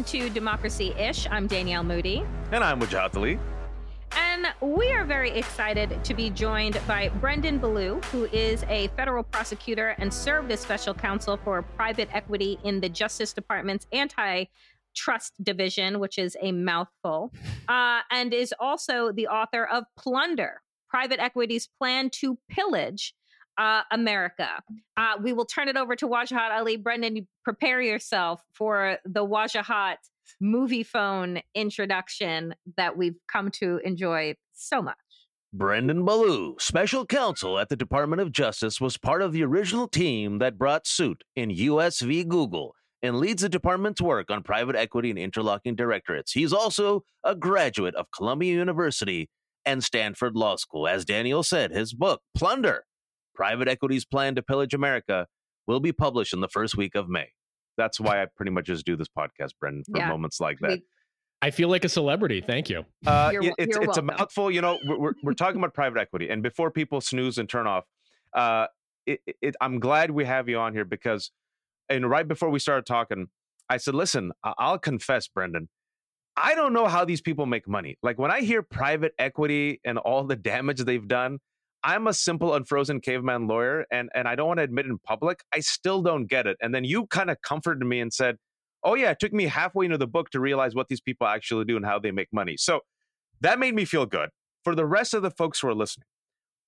Welcome 0.00 0.18
to 0.18 0.30
Democracy 0.30 0.94
Ish. 0.98 1.28
I'm 1.30 1.46
Danielle 1.46 1.84
Moodie. 1.84 2.24
And 2.52 2.64
I'm 2.64 2.80
Wajahat 2.80 3.14
Ali. 3.14 3.38
And 4.12 4.46
we 4.62 4.90
are 4.92 5.04
very 5.04 5.30
excited 5.32 6.02
to 6.02 6.14
be 6.14 6.30
joined 6.30 6.80
by 6.86 7.10
Brendan 7.20 7.58
Ballou, 7.58 8.00
who 8.10 8.24
is 8.24 8.64
a 8.70 8.88
federal 8.96 9.22
prosecutor 9.22 9.94
and 9.98 10.10
served 10.12 10.50
as 10.52 10.60
special 10.60 10.94
counsel 10.94 11.36
for 11.44 11.60
private 11.60 12.08
equity 12.14 12.58
in 12.64 12.80
the 12.80 12.88
Justice 12.88 13.34
Department's 13.34 13.86
antitrust 13.92 15.34
division, 15.42 16.00
which 16.00 16.16
is 16.16 16.34
a 16.40 16.50
mouthful, 16.50 17.30
uh, 17.68 18.00
and 18.10 18.32
is 18.32 18.54
also 18.58 19.12
the 19.12 19.28
author 19.28 19.66
of 19.66 19.84
Plunder 19.98 20.62
Private 20.88 21.20
Equity's 21.20 21.68
Plan 21.78 22.08
to 22.20 22.38
Pillage 22.48 23.12
uh, 23.60 23.82
America. 23.90 24.48
Uh, 24.96 25.12
we 25.22 25.34
will 25.34 25.44
turn 25.44 25.68
it 25.68 25.76
over 25.76 25.94
to 25.94 26.08
Wajahat 26.08 26.50
Ali. 26.50 26.78
Brendan, 26.78 27.28
prepare 27.44 27.80
yourself 27.82 28.42
for 28.54 28.96
the 29.04 29.24
Wajahat 29.24 29.96
movie 30.40 30.82
phone 30.82 31.40
introduction 31.54 32.54
that 32.78 32.96
we've 32.96 33.18
come 33.30 33.50
to 33.50 33.78
enjoy 33.84 34.34
so 34.54 34.80
much. 34.80 34.96
Brendan 35.52 36.04
Ballou, 36.06 36.56
special 36.58 37.04
counsel 37.04 37.58
at 37.58 37.68
the 37.68 37.76
Department 37.76 38.22
of 38.22 38.32
Justice, 38.32 38.80
was 38.80 38.96
part 38.96 39.20
of 39.20 39.32
the 39.32 39.44
original 39.44 39.88
team 39.88 40.38
that 40.38 40.56
brought 40.56 40.86
suit 40.86 41.22
in 41.36 41.50
US 41.50 42.00
v. 42.00 42.24
Google 42.24 42.74
and 43.02 43.18
leads 43.18 43.42
the 43.42 43.48
department's 43.48 44.00
work 44.00 44.30
on 44.30 44.42
private 44.42 44.76
equity 44.76 45.10
and 45.10 45.18
interlocking 45.18 45.74
directorates. 45.74 46.32
He's 46.32 46.52
also 46.52 47.02
a 47.24 47.34
graduate 47.34 47.94
of 47.94 48.06
Columbia 48.16 48.54
University 48.54 49.28
and 49.66 49.84
Stanford 49.84 50.34
Law 50.34 50.56
School. 50.56 50.86
As 50.88 51.04
Daniel 51.04 51.42
said, 51.42 51.72
his 51.72 51.92
book, 51.92 52.22
Plunder 52.34 52.84
Private 53.40 53.68
Equity's 53.68 54.04
Plan 54.04 54.34
to 54.34 54.42
Pillage 54.42 54.74
America, 54.74 55.26
will 55.66 55.80
be 55.80 55.92
published 55.92 56.34
in 56.34 56.40
the 56.40 56.48
first 56.48 56.76
week 56.76 56.94
of 56.94 57.08
May. 57.08 57.28
That's 57.78 57.98
why 57.98 58.22
I 58.22 58.26
pretty 58.36 58.50
much 58.50 58.66
just 58.66 58.84
do 58.84 58.96
this 58.96 59.08
podcast, 59.08 59.52
Brendan, 59.58 59.84
for 59.90 59.96
Yeah. 59.96 60.08
moments 60.08 60.40
like 60.40 60.58
that. 60.60 60.80
I 61.40 61.50
feel 61.50 61.70
like 61.70 61.86
a 61.86 61.88
celebrity. 61.88 62.42
Thank 62.46 62.68
you. 62.68 62.84
Uh, 63.06 63.30
You're 63.32 63.54
it's 63.56 63.74
you're 63.74 63.84
it's 63.84 63.96
a 63.96 64.02
mouthful. 64.02 64.50
You 64.50 64.60
know, 64.60 64.78
we're, 64.84 64.98
we're, 64.98 65.12
we're 65.22 65.32
talking 65.32 65.56
about 65.58 65.72
private 65.72 65.98
equity, 65.98 66.28
and 66.28 66.42
before 66.42 66.70
people 66.70 67.00
snooze 67.00 67.38
and 67.38 67.48
turn 67.48 67.66
off, 67.66 67.84
uh, 68.34 68.66
it, 69.06 69.20
it, 69.40 69.56
I'm 69.58 69.80
glad 69.80 70.10
we 70.10 70.26
have 70.26 70.50
you 70.50 70.58
on 70.58 70.74
here 70.74 70.84
because, 70.84 71.30
and 71.88 72.10
right 72.10 72.28
before 72.28 72.50
we 72.50 72.58
started 72.58 72.84
talking, 72.84 73.28
I 73.70 73.78
said, 73.78 73.94
"Listen, 73.94 74.32
I'll 74.44 74.78
confess, 74.78 75.28
Brendan, 75.28 75.70
I 76.36 76.54
don't 76.54 76.74
know 76.74 76.88
how 76.88 77.06
these 77.06 77.22
people 77.22 77.46
make 77.46 77.66
money. 77.66 77.96
Like 78.02 78.18
when 78.18 78.30
I 78.30 78.42
hear 78.42 78.62
private 78.62 79.12
equity 79.18 79.80
and 79.82 79.96
all 79.96 80.24
the 80.24 80.36
damage 80.36 80.80
they've 80.80 81.08
done." 81.08 81.38
I'm 81.82 82.06
a 82.06 82.14
simple 82.14 82.54
unfrozen 82.54 83.00
caveman 83.00 83.46
lawyer 83.46 83.86
and 83.90 84.10
and 84.14 84.28
I 84.28 84.34
don't 84.34 84.48
want 84.48 84.58
to 84.58 84.64
admit 84.64 84.86
in 84.86 84.98
public 84.98 85.42
I 85.52 85.60
still 85.60 86.02
don't 86.02 86.26
get 86.26 86.46
it. 86.46 86.56
And 86.60 86.74
then 86.74 86.84
you 86.84 87.06
kind 87.06 87.30
of 87.30 87.40
comforted 87.42 87.86
me 87.86 88.00
and 88.00 88.12
said, 88.12 88.36
"Oh 88.84 88.94
yeah, 88.94 89.10
it 89.10 89.18
took 89.20 89.32
me 89.32 89.46
halfway 89.46 89.86
into 89.86 89.98
the 89.98 90.06
book 90.06 90.30
to 90.30 90.40
realize 90.40 90.74
what 90.74 90.88
these 90.88 91.00
people 91.00 91.26
actually 91.26 91.64
do 91.64 91.76
and 91.76 91.84
how 91.86 91.98
they 91.98 92.10
make 92.10 92.28
money." 92.32 92.56
So 92.56 92.80
that 93.40 93.58
made 93.58 93.74
me 93.74 93.84
feel 93.84 94.06
good. 94.06 94.30
For 94.64 94.74
the 94.74 94.86
rest 94.86 95.14
of 95.14 95.22
the 95.22 95.30
folks 95.30 95.60
who 95.60 95.68
are 95.68 95.74
listening, 95.74 96.04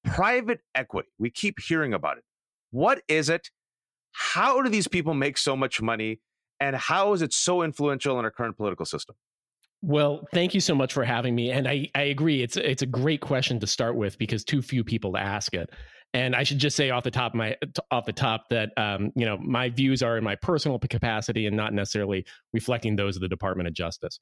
private 0.04 0.60
equity, 0.74 1.10
we 1.18 1.30
keep 1.30 1.60
hearing 1.60 1.92
about 1.92 2.18
it. 2.18 2.24
What 2.70 3.02
is 3.08 3.28
it? 3.28 3.50
How 4.12 4.62
do 4.62 4.70
these 4.70 4.88
people 4.88 5.14
make 5.14 5.36
so 5.36 5.56
much 5.56 5.82
money? 5.82 6.20
And 6.58 6.76
how 6.76 7.12
is 7.12 7.22
it 7.22 7.32
so 7.34 7.62
influential 7.62 8.18
in 8.18 8.24
our 8.24 8.30
current 8.30 8.56
political 8.56 8.86
system? 8.86 9.16
Well, 9.82 10.26
thank 10.32 10.54
you 10.54 10.60
so 10.60 10.74
much 10.74 10.92
for 10.92 11.04
having 11.04 11.34
me. 11.34 11.50
And 11.50 11.66
I, 11.66 11.88
I 11.94 12.02
agree. 12.02 12.42
It's 12.42 12.56
it's 12.56 12.82
a 12.82 12.86
great 12.86 13.20
question 13.20 13.58
to 13.60 13.66
start 13.66 13.96
with 13.96 14.16
because 14.16 14.44
too 14.44 14.62
few 14.62 14.84
people 14.84 15.16
ask 15.16 15.54
it. 15.54 15.70
And 16.14 16.36
I 16.36 16.42
should 16.42 16.58
just 16.58 16.76
say 16.76 16.90
off 16.90 17.04
the 17.04 17.10
top 17.10 17.32
of 17.32 17.36
my 17.36 17.56
off 17.90 18.04
the 18.04 18.12
top 18.12 18.48
that 18.50 18.70
um, 18.76 19.10
you 19.16 19.24
know 19.24 19.38
my 19.38 19.70
views 19.70 20.02
are 20.02 20.18
in 20.18 20.22
my 20.24 20.36
personal 20.36 20.78
capacity 20.78 21.46
and 21.46 21.56
not 21.56 21.72
necessarily 21.72 22.24
reflecting 22.52 22.94
those 22.96 23.16
of 23.16 23.22
the 23.22 23.28
Department 23.28 23.66
of 23.66 23.74
Justice. 23.74 24.20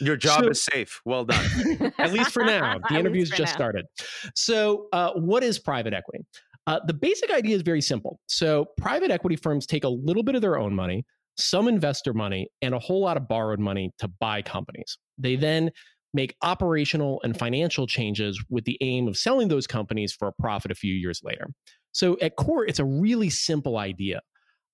Your 0.00 0.16
job 0.16 0.42
So- 0.42 0.50
is 0.50 0.62
safe. 0.64 1.00
Well 1.06 1.24
done. 1.24 1.92
At 1.98 2.12
least 2.12 2.32
for 2.32 2.44
now, 2.44 2.78
the 2.90 2.96
interview's 2.96 3.30
just 3.30 3.52
now. 3.52 3.56
started. 3.56 3.86
So, 4.34 4.88
uh, 4.92 5.12
what 5.14 5.42
is 5.42 5.58
private 5.58 5.94
equity? 5.94 6.24
Uh, 6.66 6.80
the 6.86 6.92
basic 6.92 7.30
idea 7.32 7.56
is 7.56 7.62
very 7.62 7.80
simple. 7.80 8.20
So, 8.26 8.66
private 8.76 9.10
equity 9.10 9.36
firms 9.36 9.64
take 9.64 9.84
a 9.84 9.88
little 9.88 10.22
bit 10.24 10.34
of 10.34 10.42
their 10.42 10.58
own 10.58 10.74
money, 10.74 11.06
some 11.38 11.68
investor 11.68 12.12
money, 12.12 12.48
and 12.62 12.74
a 12.74 12.78
whole 12.78 13.00
lot 13.00 13.16
of 13.16 13.28
borrowed 13.28 13.60
money 13.60 13.92
to 13.98 14.08
buy 14.20 14.42
companies. 14.42 14.98
They 15.16 15.36
then 15.36 15.70
make 16.14 16.34
operational 16.42 17.20
and 17.22 17.38
financial 17.38 17.86
changes 17.86 18.42
with 18.48 18.64
the 18.64 18.78
aim 18.80 19.08
of 19.08 19.16
selling 19.16 19.48
those 19.48 19.66
companies 19.66 20.12
for 20.12 20.28
a 20.28 20.32
profit 20.32 20.70
a 20.70 20.74
few 20.74 20.94
years 20.94 21.20
later. 21.22 21.48
So, 21.92 22.18
at 22.20 22.36
core, 22.36 22.64
it's 22.64 22.78
a 22.78 22.84
really 22.84 23.30
simple 23.30 23.76
idea. 23.78 24.20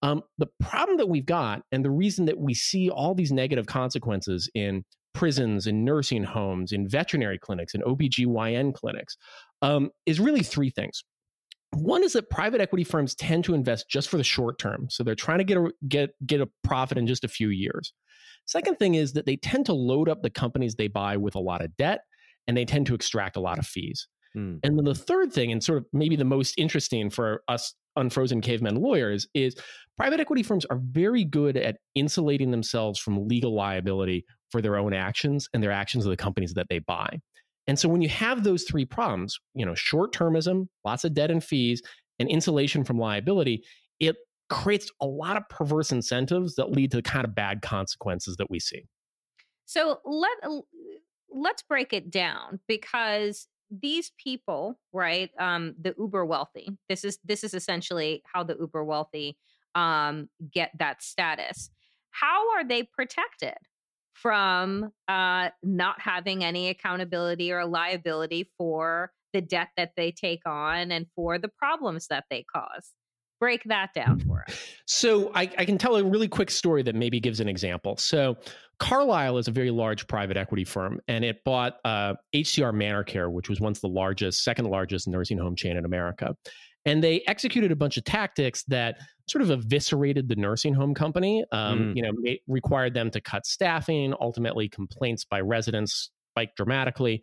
Um, 0.03 0.23
the 0.39 0.49
problem 0.61 0.99
that 0.99 1.09
we've 1.09 1.25
got, 1.25 1.63
and 1.73 1.85
the 1.85 1.91
reason 1.91 2.27
that 2.27 2.39
we 2.39 2.55
see 2.55 2.91
all 2.91 3.15
these 3.15 3.33
negative 3.33 3.67
consequences 3.67 4.51
in 4.55 4.85
prisons, 5.15 5.67
in 5.67 5.85
nursing 5.85 6.25
homes, 6.25 6.73
in 6.73 6.89
veterinary 6.89 7.39
clinics, 7.39 7.75
in 7.75 7.81
OBGYN 7.83 8.75
clinics, 8.75 9.17
um, 9.63 9.91
is 10.05 10.21
really 10.21 10.43
three 10.43 10.71
things. 10.71 11.03
One 11.75 12.03
is 12.05 12.13
that 12.15 12.31
private 12.31 12.61
equity 12.61 12.85
firms 12.85 13.15
tend 13.15 13.45
to 13.45 13.55
invest 13.55 13.89
just 13.89 14.09
for 14.09 14.17
the 14.17 14.25
short 14.25 14.59
term. 14.59 14.87
So 14.91 15.03
they're 15.03 15.15
trying 15.15 15.39
to 15.39 15.45
get 15.45 15.57
a, 15.57 15.71
get, 15.89 16.11
get 16.27 16.41
a 16.41 16.49
profit 16.63 16.99
in 16.99 17.07
just 17.07 17.25
a 17.25 17.29
few 17.29 17.49
years. 17.49 17.93
Second 18.47 18.79
thing 18.79 18.95
is 18.95 19.13
that 19.15 19.27
they 19.27 19.37
tend 19.37 19.67
to 19.67 19.73
load 19.73 20.09
up 20.09 20.23
the 20.23 20.31
companies 20.31 20.75
they 20.75 20.89
buy 20.89 21.17
with 21.17 21.35
a 21.35 21.41
lot 21.41 21.63
of 21.63 21.77
debt 21.77 22.01
and 22.47 22.57
they 22.57 22.65
tend 22.65 22.87
to 22.87 22.95
extract 22.95 23.37
a 23.37 23.41
lot 23.41 23.59
of 23.59 23.67
fees. 23.67 24.07
Hmm. 24.35 24.57
And 24.63 24.77
then 24.77 24.85
the 24.85 24.95
third 24.95 25.33
thing, 25.33 25.53
and 25.53 25.63
sort 25.63 25.79
of 25.79 25.87
maybe 25.93 26.17
the 26.17 26.25
most 26.25 26.59
interesting 26.59 27.09
for 27.09 27.43
us 27.49 27.75
unfrozen 27.97 28.41
cavemen 28.41 28.77
lawyers, 28.77 29.27
is 29.35 29.57
private 29.97 30.21
equity 30.21 30.43
firms 30.43 30.65
are 30.67 30.81
very 30.83 31.25
good 31.25 31.57
at 31.57 31.77
insulating 31.95 32.51
themselves 32.51 32.99
from 32.99 33.29
legal 33.29 33.55
liability 33.55 34.25
for 34.51 34.61
their 34.61 34.77
own 34.77 34.93
actions 34.93 35.49
and 35.55 35.63
their 35.63 35.73
actions 35.73 36.05
of 36.05 36.11
the 36.11 36.17
companies 36.17 36.55
that 36.55 36.67
they 36.69 36.81
buy. 36.81 37.21
And 37.67 37.79
so 37.79 37.89
when 37.89 38.03
you 38.03 38.09
have 38.11 38.45
those 38.45 38.65
three 38.65 38.85
problems, 38.85 39.39
you 39.55 39.65
know, 39.65 39.75
short 39.75 40.15
termism, 40.15 40.69
lots 40.85 41.05
of 41.05 41.15
debt 41.15 41.31
and 41.31 41.43
fees, 41.43 41.83
and 42.19 42.29
insulation 42.29 42.85
from 42.85 42.99
liability, 42.99 43.65
it 44.01 44.17
creates 44.51 44.91
a 45.01 45.07
lot 45.07 45.37
of 45.37 45.49
perverse 45.49 45.91
incentives 45.91 46.55
that 46.57 46.71
lead 46.71 46.91
to 46.91 46.99
the 46.99 47.03
kind 47.03 47.25
of 47.25 47.35
bad 47.35 47.63
consequences 47.63 48.37
that 48.37 48.51
we 48.51 48.61
see. 48.61 48.85
So 49.65 50.01
let 50.05 50.37
let's 51.31 51.63
break 51.63 51.93
it 51.93 52.11
down 52.11 52.61
because 52.69 53.49
these 53.71 54.13
people, 54.23 54.79
right? 54.93 55.31
Um, 55.41 55.75
the 55.81 55.95
uber 55.99 56.25
wealthy. 56.25 56.69
This 56.89 57.03
is 57.03 57.19
this 57.25 57.43
is 57.43 57.55
essentially 57.55 58.23
how 58.31 58.45
the 58.45 58.57
uber 58.61 58.85
wealthy 58.85 59.37
um, 59.75 60.29
get 60.53 60.71
that 60.79 61.03
status. 61.03 61.71
how 62.11 62.53
are 62.55 62.65
they 62.65 62.85
protected 62.85 63.57
from 64.25 64.91
uh, 65.07 65.51
not 65.63 66.01
having 66.01 66.43
any 66.43 66.71
accountability 66.71 67.53
or 67.53 67.67
liability 67.67 68.51
for 68.57 69.13
the 69.35 69.43
debt 69.43 69.69
that 69.77 69.91
they 69.99 70.11
take 70.11 70.41
on 70.47 70.91
and 70.91 71.07
for 71.15 71.39
the 71.39 71.51
problems 71.59 72.07
that 72.09 72.25
they 72.31 72.43
cause? 72.51 72.93
Break 73.39 73.65
that 73.65 73.93
down 73.95 74.21
for 74.21 74.43
us. 74.49 74.59
So 74.87 75.31
I, 75.35 75.43
I 75.59 75.67
can 75.67 75.77
tell 75.77 75.97
a 75.97 76.03
really 76.03 76.29
quick 76.29 76.51
story 76.51 76.83
that 76.85 76.95
maybe 76.95 77.21
gives 77.21 77.41
an 77.41 77.49
example. 77.49 77.99
So 77.99 78.39
Carlyle 78.79 79.37
is 79.37 79.47
a 79.47 79.51
very 79.51 79.71
large 79.71 80.07
private 80.07 80.39
equity 80.39 80.65
firm, 80.65 81.01
and 81.07 81.23
it 81.23 81.45
bought 81.45 81.77
uh, 81.85 82.15
HCR 82.35 82.73
ManorCare, 82.73 83.31
which 83.31 83.51
was 83.51 83.61
once 83.61 83.81
the 83.81 83.89
largest, 83.89 84.43
second 84.43 84.67
largest 84.71 85.07
nursing 85.07 85.37
home 85.37 85.57
chain 85.57 85.77
in 85.77 85.85
America. 85.85 86.35
And 86.87 87.03
they 87.03 87.23
executed 87.27 87.73
a 87.73 87.77
bunch 87.77 87.97
of 87.97 88.05
tactics 88.05 88.65
that 88.65 88.97
sort 89.27 89.43
of 89.43 89.51
eviscerated 89.51 90.29
the 90.29 90.37
nursing 90.37 90.75
home 90.75 90.95
company. 90.95 91.45
Um, 91.53 91.95
mm. 91.95 91.97
You 91.97 92.03
know, 92.03 92.13
required 92.47 92.95
them 92.95 93.11
to 93.13 93.21
cut 93.21 93.47
staffing. 93.47 94.15
Ultimately, 94.21 94.69
complaints 94.69 95.25
by 95.25 95.41
residents 95.41 96.11
spiked 96.33 96.57
dramatically. 96.57 97.23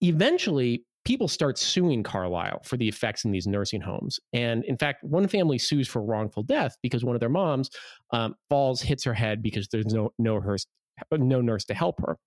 Eventually, 0.00 0.84
people 1.04 1.28
start 1.28 1.58
suing 1.58 2.02
Carlyle 2.02 2.60
for 2.64 2.76
the 2.76 2.88
effects 2.88 3.24
in 3.24 3.30
these 3.30 3.46
nursing 3.46 3.80
homes. 3.80 4.18
And 4.32 4.64
in 4.64 4.76
fact, 4.76 5.04
one 5.04 5.28
family 5.28 5.58
sues 5.58 5.86
for 5.86 6.02
wrongful 6.02 6.42
death 6.42 6.76
because 6.82 7.04
one 7.04 7.14
of 7.14 7.20
their 7.20 7.28
moms 7.28 7.70
um, 8.12 8.34
falls, 8.48 8.80
hits 8.80 9.04
her 9.04 9.14
head 9.14 9.42
because 9.42 9.68
there's 9.68 9.86
no 9.86 10.10
no 10.18 10.38
nurse, 10.38 10.66
no 11.12 11.40
nurse 11.40 11.64
to 11.66 11.74
help 11.74 12.00
her. 12.00 12.18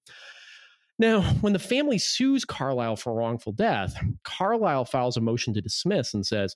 Now, 1.00 1.22
when 1.42 1.54
the 1.54 1.60
family 1.60 1.98
sues 1.98 2.44
Carlyle 2.44 2.96
for 2.96 3.14
wrongful 3.14 3.52
death, 3.52 3.96
Carlyle 4.24 4.86
files 4.86 5.18
a 5.18 5.22
motion 5.22 5.54
to 5.54 5.62
dismiss 5.62 6.14
and 6.14 6.26
says, 6.26 6.56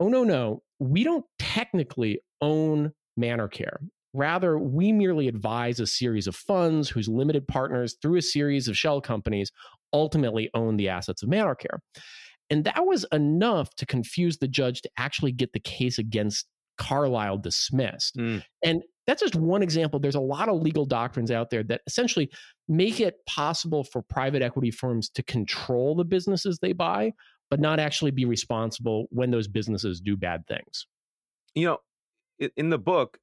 "Oh 0.00 0.08
no, 0.08 0.24
no, 0.24 0.62
we 0.78 1.04
don't 1.04 1.24
technically 1.38 2.20
own 2.40 2.92
ManorCare. 3.18 3.76
Rather, 4.12 4.58
we 4.58 4.92
merely 4.92 5.28
advise 5.28 5.78
a 5.78 5.86
series 5.86 6.26
of 6.26 6.34
funds 6.34 6.88
whose 6.88 7.08
limited 7.08 7.46
partners, 7.46 7.96
through 8.00 8.16
a 8.16 8.22
series 8.22 8.66
of 8.66 8.76
shell 8.76 9.00
companies, 9.00 9.52
ultimately 9.92 10.50
own 10.54 10.76
the 10.76 10.88
assets 10.88 11.22
of 11.22 11.28
ManorCare. 11.28 11.78
And 12.48 12.64
that 12.64 12.86
was 12.86 13.04
enough 13.12 13.74
to 13.76 13.86
confuse 13.86 14.38
the 14.38 14.48
judge 14.48 14.82
to 14.82 14.90
actually 14.96 15.32
get 15.32 15.52
the 15.52 15.60
case 15.60 15.98
against 15.98 16.46
Carlyle 16.78 17.38
dismissed. 17.38 18.16
Mm. 18.16 18.42
And 18.64 18.82
that's 19.06 19.22
just 19.22 19.36
one 19.36 19.62
example. 19.62 20.00
There's 20.00 20.14
a 20.14 20.20
lot 20.20 20.48
of 20.48 20.60
legal 20.60 20.84
doctrines 20.84 21.30
out 21.30 21.50
there 21.50 21.62
that 21.64 21.82
essentially 21.86 22.30
make 22.68 23.00
it 23.00 23.24
possible 23.26 23.84
for 23.84 24.02
private 24.02 24.42
equity 24.42 24.70
firms 24.70 25.08
to 25.10 25.22
control 25.22 25.94
the 25.94 26.04
businesses 26.04 26.58
they 26.58 26.72
buy, 26.72 27.12
but 27.50 27.60
not 27.60 27.78
actually 27.78 28.10
be 28.10 28.24
responsible 28.24 29.06
when 29.10 29.30
those 29.30 29.48
businesses 29.48 30.00
do 30.00 30.16
bad 30.16 30.46
things. 30.46 30.86
You 31.54 31.66
know, 31.66 32.48
in 32.56 32.70
the 32.70 32.78
book, 32.78 33.18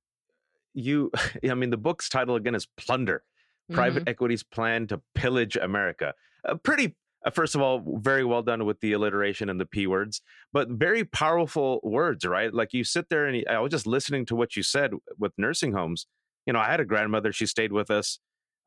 you, 0.73 1.11
I 1.49 1.53
mean, 1.53 1.69
the 1.69 1.77
book's 1.77 2.09
title 2.09 2.35
again 2.35 2.55
is 2.55 2.65
Plunder 2.65 3.23
Private 3.71 4.01
mm-hmm. 4.01 4.09
Equity's 4.09 4.43
Plan 4.43 4.87
to 4.87 5.01
Pillage 5.15 5.57
America. 5.57 6.13
A 6.45 6.57
pretty 6.57 6.95
uh, 7.25 7.29
first 7.29 7.55
of 7.55 7.61
all, 7.61 7.83
very 7.99 8.23
well 8.23 8.41
done 8.41 8.65
with 8.65 8.79
the 8.81 8.93
alliteration 8.93 9.49
and 9.49 9.59
the 9.59 9.65
p 9.65 9.87
words, 9.87 10.21
but 10.51 10.69
very 10.69 11.03
powerful 11.03 11.79
words, 11.83 12.25
right? 12.25 12.53
Like 12.53 12.73
you 12.73 12.83
sit 12.83 13.09
there 13.09 13.25
and 13.25 13.45
I 13.49 13.59
was 13.59 13.71
just 13.71 13.87
listening 13.87 14.25
to 14.27 14.35
what 14.35 14.55
you 14.55 14.63
said 14.63 14.91
with 15.17 15.31
nursing 15.37 15.73
homes. 15.73 16.07
You 16.45 16.53
know, 16.53 16.59
I 16.59 16.69
had 16.69 16.79
a 16.79 16.85
grandmother; 16.85 17.31
she 17.31 17.45
stayed 17.45 17.71
with 17.71 17.89
us. 17.89 18.19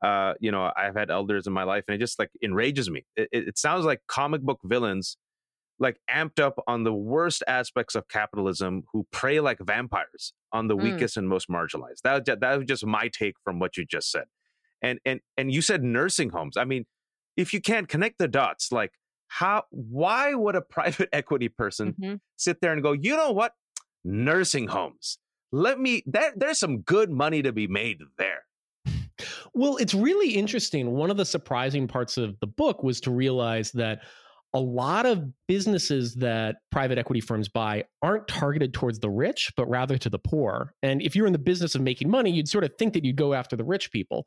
Uh, 0.03 0.33
you 0.39 0.51
know, 0.51 0.71
I've 0.75 0.95
had 0.95 1.09
elders 1.09 1.47
in 1.47 1.53
my 1.53 1.63
life, 1.63 1.83
and 1.87 1.95
it 1.95 1.99
just 1.99 2.19
like 2.19 2.29
enrages 2.43 2.89
me. 2.89 3.05
It, 3.15 3.29
it 3.31 3.57
sounds 3.57 3.85
like 3.85 4.01
comic 4.07 4.41
book 4.41 4.59
villains, 4.63 5.17
like 5.79 5.99
amped 6.09 6.39
up 6.39 6.55
on 6.67 6.83
the 6.83 6.93
worst 6.93 7.43
aspects 7.47 7.95
of 7.95 8.07
capitalism, 8.07 8.83
who 8.91 9.05
prey 9.11 9.39
like 9.39 9.59
vampires 9.59 10.33
on 10.51 10.67
the 10.67 10.75
mm. 10.75 10.83
weakest 10.83 11.17
and 11.17 11.29
most 11.29 11.49
marginalized. 11.49 12.01
That 12.03 12.25
that 12.25 12.57
was 12.57 12.65
just 12.65 12.85
my 12.85 13.09
take 13.09 13.35
from 13.43 13.59
what 13.59 13.77
you 13.77 13.85
just 13.85 14.11
said. 14.11 14.25
And 14.81 14.99
and 15.05 15.19
and 15.37 15.51
you 15.51 15.61
said 15.61 15.83
nursing 15.83 16.29
homes. 16.29 16.57
I 16.57 16.65
mean 16.65 16.85
if 17.37 17.53
you 17.53 17.61
can't 17.61 17.87
connect 17.87 18.17
the 18.17 18.27
dots, 18.27 18.71
like 18.71 18.91
how, 19.27 19.63
why 19.69 20.33
would 20.33 20.55
a 20.55 20.61
private 20.69 21.09
equity 21.13 21.47
person 21.47 21.93
mm-hmm. 21.93 22.15
sit 22.35 22.59
there 22.61 22.73
and 22.73 22.83
go, 22.83 22.91
you 22.91 23.15
know 23.15 23.31
what, 23.31 23.53
nursing 24.03 24.67
homes? 24.67 25.19
Let 25.53 25.79
me. 25.79 26.03
There, 26.05 26.33
there's 26.35 26.59
some 26.59 26.81
good 26.81 27.09
money 27.09 27.41
to 27.41 27.53
be 27.53 27.67
made 27.67 27.99
there. 28.17 28.43
Well, 29.53 29.77
it's 29.77 29.93
really 29.93 30.31
interesting. 30.31 30.91
One 30.91 31.09
of 31.09 31.17
the 31.17 31.25
surprising 31.25 31.87
parts 31.87 32.17
of 32.17 32.37
the 32.41 32.47
book 32.47 32.83
was 32.83 32.99
to 33.01 33.11
realize 33.11 33.71
that 33.71 34.01
a 34.53 34.59
lot 34.59 35.05
of 35.05 35.25
businesses 35.47 36.15
that 36.15 36.57
private 36.71 36.97
equity 36.97 37.19
firms 37.19 37.49
buy 37.49 37.83
aren't 38.01 38.27
targeted 38.27 38.73
towards 38.73 38.99
the 38.99 39.09
rich, 39.09 39.51
but 39.57 39.67
rather 39.67 39.97
to 39.97 40.09
the 40.09 40.19
poor. 40.19 40.73
And 40.81 41.01
if 41.01 41.15
you're 41.15 41.27
in 41.27 41.33
the 41.33 41.39
business 41.39 41.75
of 41.75 41.81
making 41.81 42.09
money, 42.09 42.31
you'd 42.31 42.47
sort 42.47 42.63
of 42.63 42.71
think 42.79 42.93
that 42.93 43.03
you'd 43.03 43.17
go 43.17 43.33
after 43.33 43.55
the 43.55 43.65
rich 43.65 43.91
people. 43.91 44.25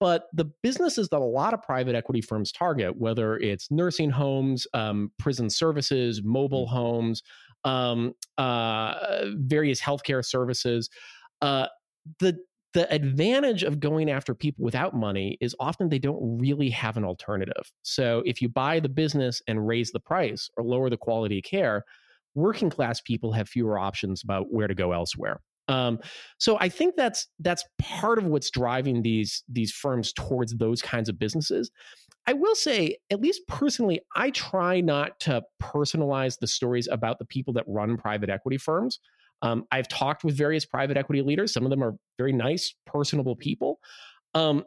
But 0.00 0.24
the 0.32 0.46
businesses 0.62 1.08
that 1.10 1.18
a 1.18 1.24
lot 1.24 1.54
of 1.54 1.62
private 1.62 1.94
equity 1.94 2.20
firms 2.20 2.52
target, 2.52 2.98
whether 2.98 3.36
it's 3.36 3.70
nursing 3.70 4.10
homes, 4.10 4.66
um, 4.74 5.12
prison 5.18 5.48
services, 5.50 6.22
mobile 6.24 6.66
mm. 6.66 6.70
homes, 6.70 7.22
um, 7.64 8.14
uh, 8.38 8.94
various 9.34 9.80
healthcare 9.80 10.24
services, 10.24 10.88
uh, 11.42 11.66
the 12.18 12.38
the 12.72 12.92
advantage 12.92 13.62
of 13.62 13.80
going 13.80 14.10
after 14.10 14.34
people 14.34 14.64
without 14.64 14.94
money 14.94 15.36
is 15.40 15.56
often 15.58 15.88
they 15.88 15.98
don't 15.98 16.38
really 16.38 16.70
have 16.70 16.96
an 16.96 17.04
alternative. 17.04 17.72
So 17.82 18.22
if 18.24 18.40
you 18.40 18.48
buy 18.48 18.80
the 18.80 18.88
business 18.88 19.42
and 19.48 19.66
raise 19.66 19.90
the 19.90 20.00
price 20.00 20.48
or 20.56 20.64
lower 20.64 20.88
the 20.88 20.96
quality 20.96 21.38
of 21.38 21.44
care, 21.44 21.84
working 22.34 22.70
class 22.70 23.00
people 23.00 23.32
have 23.32 23.48
fewer 23.48 23.78
options 23.78 24.22
about 24.22 24.52
where 24.52 24.68
to 24.68 24.74
go 24.74 24.92
elsewhere. 24.92 25.40
Um, 25.68 26.00
so 26.38 26.58
I 26.60 26.68
think 26.68 26.96
that's 26.96 27.28
that's 27.38 27.64
part 27.78 28.18
of 28.18 28.24
what's 28.24 28.50
driving 28.50 29.02
these 29.02 29.44
these 29.48 29.72
firms 29.72 30.12
towards 30.12 30.56
those 30.56 30.82
kinds 30.82 31.08
of 31.08 31.18
businesses. 31.18 31.70
I 32.26 32.32
will 32.32 32.54
say, 32.54 32.96
at 33.10 33.20
least 33.20 33.42
personally, 33.48 34.00
I 34.14 34.30
try 34.30 34.80
not 34.80 35.18
to 35.20 35.42
personalize 35.62 36.38
the 36.38 36.46
stories 36.46 36.88
about 36.90 37.18
the 37.18 37.24
people 37.24 37.54
that 37.54 37.64
run 37.66 37.96
private 37.96 38.30
equity 38.30 38.58
firms. 38.58 39.00
Um, 39.42 39.64
I've 39.72 39.88
talked 39.88 40.24
with 40.24 40.36
various 40.36 40.64
private 40.64 40.96
equity 40.96 41.22
leaders. 41.22 41.52
Some 41.52 41.64
of 41.64 41.70
them 41.70 41.82
are 41.82 41.94
very 42.18 42.32
nice, 42.32 42.74
personable 42.86 43.36
people. 43.36 43.78
Um, 44.34 44.64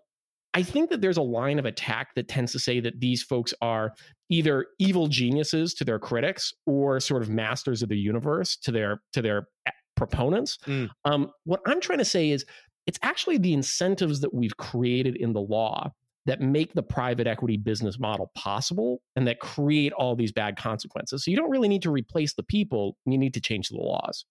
I 0.54 0.62
think 0.62 0.90
that 0.92 1.02
there's 1.02 1.18
a 1.18 1.24
line 1.24 1.58
of 1.58 1.66
attack 1.66 2.14
that 2.16 2.28
tends 2.28 2.52
to 2.52 2.60
say 2.60 2.80
that 2.80 3.00
these 3.00 3.24
folks 3.24 3.54
are 3.62 3.94
either 4.30 4.68
evil 4.80 5.08
geniuses 5.08 5.74
to 5.75 5.84
their 5.84 6.00
critics 6.00 6.54
or 6.66 7.00
sort 7.00 7.24
of 7.24 7.30
masters 7.30 7.81
of 7.81 7.90
the 7.90 7.98
universe 7.98 8.58
to 8.58 8.72
their 8.72 9.02
to 9.14 9.22
their 9.22 9.48
proponents. 9.96 10.58
Mm. 10.66 10.90
Um, 11.06 11.31
what 11.46 11.62
I'm 11.66 11.81
trying 11.81 12.00
to 12.00 12.06
say 12.06 12.30
is 12.30 12.46
it's 12.86 13.00
actually 13.02 13.38
the 13.38 13.54
incentives 13.54 14.20
that 14.22 14.34
we've 14.34 14.58
created 14.58 15.16
in 15.16 15.34
the 15.34 15.42
law 15.42 15.92
that 16.25 16.42
make 16.42 16.74
the 16.74 16.84
private 16.84 17.27
equity 17.27 17.58
business 17.58 18.00
model 18.00 18.32
possible 18.36 19.01
and 19.15 19.27
that 19.27 19.39
create 19.39 19.92
all 19.94 20.15
these 20.15 20.32
bad 20.32 20.58
consequences. 20.58 21.24
So 21.24 21.32
you 21.32 21.38
don't 21.38 21.50
really 21.50 21.68
need 21.68 21.82
to 21.84 21.92
replace 21.92 22.34
the 22.34 22.44
people, 22.44 22.96
you 23.06 23.18
need 23.18 23.34
to 23.34 23.42
change 23.42 23.70
the 23.70 23.77
laws. 23.77 24.25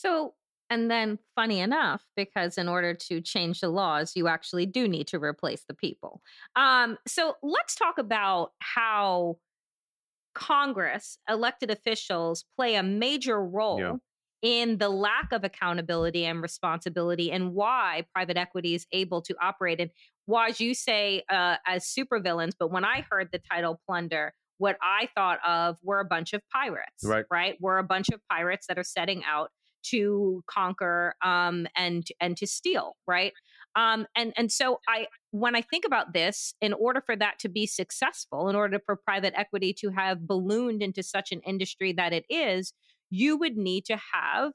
So, 0.00 0.34
and 0.70 0.90
then 0.90 1.18
funny 1.34 1.60
enough, 1.60 2.02
because 2.16 2.56
in 2.56 2.68
order 2.68 2.94
to 2.94 3.20
change 3.20 3.60
the 3.60 3.68
laws, 3.68 4.12
you 4.14 4.28
actually 4.28 4.66
do 4.66 4.88
need 4.88 5.08
to 5.08 5.18
replace 5.18 5.64
the 5.68 5.74
people. 5.74 6.22
Um, 6.56 6.96
so 7.06 7.34
let's 7.42 7.74
talk 7.74 7.98
about 7.98 8.52
how 8.60 9.38
Congress, 10.34 11.18
elected 11.28 11.70
officials, 11.70 12.44
play 12.56 12.76
a 12.76 12.82
major 12.82 13.44
role. 13.44 13.80
Yeah. 13.80 13.96
In 14.42 14.78
the 14.78 14.88
lack 14.88 15.32
of 15.32 15.44
accountability 15.44 16.24
and 16.24 16.40
responsibility, 16.40 17.30
and 17.30 17.52
why 17.52 18.06
private 18.14 18.38
equity 18.38 18.74
is 18.74 18.86
able 18.90 19.20
to 19.20 19.34
operate. 19.38 19.80
And 19.80 19.90
why 20.24 20.54
you 20.56 20.72
say 20.72 21.24
uh, 21.28 21.56
as 21.66 21.84
supervillains, 21.84 22.52
but 22.58 22.72
when 22.72 22.82
I 22.82 23.04
heard 23.10 23.28
the 23.32 23.40
title 23.52 23.78
Plunder, 23.86 24.32
what 24.56 24.78
I 24.80 25.10
thought 25.14 25.40
of 25.46 25.76
were 25.82 26.00
a 26.00 26.06
bunch 26.06 26.32
of 26.32 26.40
pirates, 26.50 27.04
right? 27.04 27.26
Right? 27.30 27.58
We're 27.60 27.76
a 27.76 27.84
bunch 27.84 28.08
of 28.08 28.20
pirates 28.30 28.66
that 28.68 28.78
are 28.78 28.84
setting 28.84 29.22
out 29.24 29.50
to 29.84 30.42
conquer 30.46 31.14
um, 31.24 31.66
and 31.76 32.06
and 32.20 32.36
to 32.36 32.46
steal, 32.46 32.96
right? 33.06 33.32
Um, 33.76 34.06
and 34.16 34.32
and 34.36 34.50
so 34.50 34.80
I 34.88 35.06
when 35.30 35.54
I 35.54 35.62
think 35.62 35.84
about 35.84 36.12
this, 36.12 36.54
in 36.60 36.72
order 36.72 37.00
for 37.00 37.16
that 37.16 37.38
to 37.40 37.48
be 37.48 37.66
successful, 37.66 38.48
in 38.48 38.56
order 38.56 38.80
for 38.84 38.96
private 38.96 39.34
equity 39.36 39.72
to 39.80 39.90
have 39.90 40.26
ballooned 40.26 40.82
into 40.82 41.02
such 41.02 41.32
an 41.32 41.40
industry 41.46 41.92
that 41.92 42.12
it 42.12 42.24
is, 42.28 42.72
you 43.10 43.36
would 43.36 43.56
need 43.56 43.84
to 43.86 43.98
have 44.12 44.52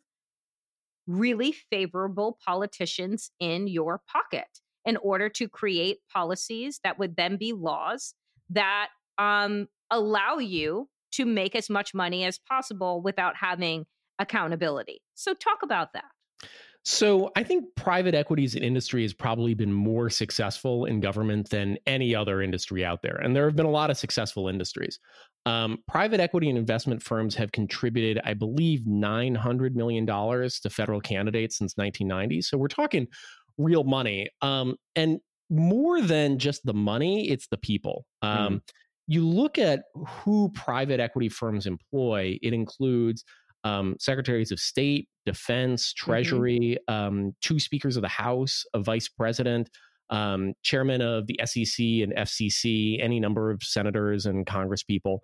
really 1.07 1.53
favorable 1.69 2.37
politicians 2.45 3.29
in 3.39 3.67
your 3.67 4.01
pocket 4.11 4.47
in 4.85 4.97
order 4.97 5.29
to 5.29 5.47
create 5.47 5.99
policies 6.11 6.79
that 6.83 6.97
would 6.99 7.15
then 7.15 7.37
be 7.37 7.53
laws 7.53 8.13
that 8.49 8.89
um, 9.17 9.67
allow 9.91 10.37
you 10.37 10.89
to 11.11 11.25
make 11.25 11.55
as 11.55 11.69
much 11.69 11.93
money 11.93 12.23
as 12.23 12.39
possible 12.39 13.01
without 13.01 13.35
having 13.37 13.85
accountability. 14.19 15.01
So, 15.13 15.33
talk 15.33 15.59
about 15.63 15.93
that. 15.93 16.05
So, 16.83 17.31
I 17.35 17.43
think 17.43 17.65
private 17.75 18.13
equities 18.13 18.53
as 18.53 18.61
an 18.61 18.63
industry 18.63 19.01
has 19.01 19.13
probably 19.13 19.53
been 19.53 19.73
more 19.73 20.09
successful 20.09 20.85
in 20.85 20.99
government 20.99 21.49
than 21.49 21.77
any 21.87 22.13
other 22.13 22.41
industry 22.41 22.85
out 22.85 23.01
there. 23.01 23.15
And 23.15 23.35
there 23.35 23.45
have 23.45 23.55
been 23.55 23.65
a 23.65 23.71
lot 23.71 23.89
of 23.89 23.97
successful 23.97 24.47
industries. 24.47 24.99
Um, 25.47 25.79
private 25.87 26.19
equity 26.19 26.49
and 26.49 26.57
investment 26.57 27.01
firms 27.01 27.35
have 27.35 27.51
contributed, 27.51 28.21
I 28.23 28.33
believe, 28.33 28.81
$900 28.81 29.73
million 29.75 30.05
to 30.05 30.69
federal 30.69 31.01
candidates 31.01 31.57
since 31.57 31.75
1990. 31.75 32.41
So, 32.43 32.57
we're 32.57 32.67
talking 32.67 33.07
real 33.57 33.83
money. 33.83 34.29
Um, 34.41 34.75
and 34.95 35.19
more 35.49 36.01
than 36.01 36.39
just 36.39 36.65
the 36.65 36.73
money, 36.73 37.29
it's 37.29 37.47
the 37.47 37.57
people. 37.57 38.05
Um, 38.21 38.55
mm. 38.55 38.61
You 39.07 39.27
look 39.27 39.59
at 39.59 39.83
who 39.93 40.49
private 40.53 40.99
equity 40.99 41.29
firms 41.29 41.67
employ, 41.67 42.39
it 42.41 42.53
includes 42.53 43.23
um, 43.65 43.95
secretaries 43.99 44.51
of 44.51 44.59
state, 44.59 45.09
defense, 45.25 45.91
mm-hmm. 45.91 46.05
treasury, 46.11 46.77
mm-hmm. 46.89 46.93
um, 46.93 47.35
two 47.41 47.59
speakers 47.59 47.97
of 47.97 48.03
the 48.03 48.07
House, 48.07 48.63
a 48.73 48.79
vice 48.79 49.09
president, 49.09 49.69
um, 50.11 50.53
chairman 50.63 51.01
of 51.01 51.27
the 51.27 51.39
SEC 51.43 51.83
and 51.83 52.13
FCC, 52.15 53.03
any 53.03 53.19
number 53.19 53.51
of 53.51 53.61
senators 53.63 54.27
and 54.27 54.45
congresspeople. 54.45 55.19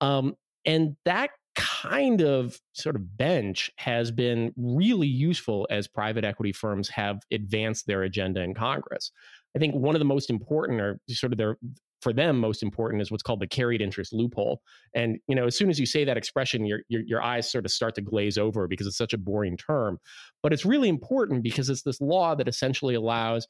Um, 0.00 0.34
and 0.64 0.96
that 1.06 1.30
kind 1.56 2.20
of 2.20 2.60
sort 2.74 2.94
of 2.94 3.16
bench 3.16 3.70
has 3.76 4.10
been 4.10 4.52
really 4.56 5.08
useful 5.08 5.66
as 5.70 5.88
private 5.88 6.24
equity 6.24 6.52
firms 6.52 6.88
have 6.90 7.18
advanced 7.32 7.86
their 7.86 8.02
agenda 8.02 8.42
in 8.42 8.54
Congress. 8.54 9.10
I 9.56 9.58
think 9.58 9.74
one 9.74 9.94
of 9.94 9.98
the 9.98 10.04
most 10.04 10.30
important, 10.30 10.80
or 10.80 11.00
sort 11.08 11.32
of 11.32 11.38
their 11.38 11.56
for 12.00 12.12
them 12.12 12.38
most 12.38 12.62
important, 12.62 13.02
is 13.02 13.10
what's 13.10 13.22
called 13.22 13.40
the 13.40 13.46
carried 13.46 13.80
interest 13.80 14.12
loophole. 14.12 14.60
And 14.94 15.18
you 15.26 15.34
know, 15.34 15.46
as 15.46 15.56
soon 15.56 15.70
as 15.70 15.78
you 15.78 15.86
say 15.86 16.04
that 16.04 16.16
expression, 16.16 16.64
your 16.64 16.80
your, 16.88 17.02
your 17.02 17.22
eyes 17.22 17.50
sort 17.50 17.64
of 17.64 17.70
start 17.70 17.94
to 17.96 18.00
glaze 18.00 18.38
over 18.38 18.68
because 18.68 18.86
it's 18.86 18.96
such 18.96 19.12
a 19.12 19.18
boring 19.18 19.56
term. 19.56 19.98
But 20.42 20.52
it's 20.52 20.64
really 20.64 20.88
important 20.88 21.42
because 21.42 21.70
it's 21.70 21.82
this 21.82 22.00
law 22.00 22.34
that 22.34 22.48
essentially 22.48 22.94
allows 22.94 23.46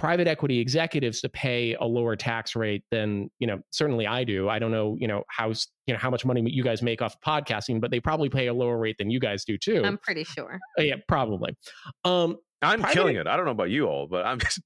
private 0.00 0.26
equity 0.26 0.60
executives 0.60 1.20
to 1.20 1.28
pay 1.28 1.74
a 1.74 1.84
lower 1.84 2.16
tax 2.16 2.56
rate 2.56 2.82
than 2.90 3.30
you 3.38 3.46
know 3.46 3.60
certainly 3.70 4.06
i 4.06 4.24
do 4.24 4.48
i 4.48 4.58
don't 4.58 4.70
know 4.70 4.96
you 4.98 5.06
know 5.06 5.22
how 5.28 5.48
you 5.48 5.92
know 5.92 5.98
how 5.98 6.08
much 6.08 6.24
money 6.24 6.42
you 6.46 6.64
guys 6.64 6.80
make 6.80 7.02
off 7.02 7.16
of 7.16 7.20
podcasting 7.20 7.82
but 7.82 7.90
they 7.90 8.00
probably 8.00 8.30
pay 8.30 8.46
a 8.46 8.54
lower 8.54 8.78
rate 8.78 8.96
than 8.96 9.10
you 9.10 9.20
guys 9.20 9.44
do 9.44 9.58
too 9.58 9.82
i'm 9.84 9.98
pretty 9.98 10.24
sure 10.24 10.58
uh, 10.78 10.82
yeah 10.82 10.94
probably 11.06 11.54
um 12.04 12.38
i'm 12.62 12.80
private... 12.80 12.94
killing 12.94 13.16
it 13.16 13.26
i 13.26 13.36
don't 13.36 13.44
know 13.44 13.52
about 13.52 13.70
you 13.70 13.86
all 13.86 14.06
but 14.06 14.26
i'm 14.26 14.38
just 14.38 14.60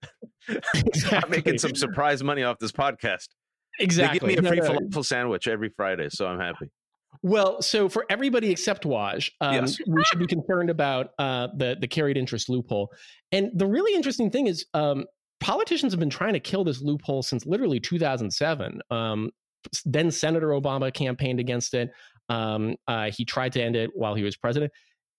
exactly. 0.84 1.18
i'm 1.22 1.30
making 1.30 1.58
some 1.58 1.74
surprise 1.74 2.22
money 2.22 2.42
off 2.42 2.58
this 2.58 2.72
podcast 2.72 3.28
exactly 3.78 4.34
they 4.34 4.34
give 4.36 4.44
me 4.44 4.48
a 4.48 4.52
free 4.52 4.60
no, 4.60 4.72
no. 4.72 4.80
falafel 4.80 5.04
sandwich 5.04 5.48
every 5.48 5.70
friday 5.76 6.08
so 6.08 6.26
i'm 6.26 6.38
happy 6.38 6.70
well, 7.22 7.62
so 7.62 7.88
for 7.88 8.04
everybody 8.10 8.50
except 8.50 8.84
Waj, 8.84 9.30
um, 9.40 9.54
yes. 9.54 9.78
we 9.86 10.04
should 10.04 10.18
be 10.18 10.26
concerned 10.26 10.68
about 10.68 11.10
uh, 11.18 11.48
the 11.56 11.76
the 11.80 11.86
carried 11.86 12.16
interest 12.16 12.48
loophole. 12.48 12.92
And 13.32 13.50
the 13.54 13.66
really 13.66 13.94
interesting 13.94 14.30
thing 14.30 14.46
is, 14.46 14.66
um, 14.74 15.04
politicians 15.40 15.92
have 15.92 16.00
been 16.00 16.10
trying 16.10 16.32
to 16.34 16.40
kill 16.40 16.64
this 16.64 16.82
loophole 16.82 17.22
since 17.22 17.46
literally 17.46 17.80
2007. 17.80 18.80
Um, 18.90 19.30
then 19.84 20.10
Senator 20.10 20.48
Obama 20.48 20.92
campaigned 20.92 21.40
against 21.40 21.74
it. 21.74 21.90
Um, 22.28 22.76
uh, 22.88 23.10
he 23.10 23.24
tried 23.24 23.52
to 23.54 23.62
end 23.62 23.76
it 23.76 23.90
while 23.94 24.14
he 24.14 24.22
was 24.22 24.36
president. 24.36 24.72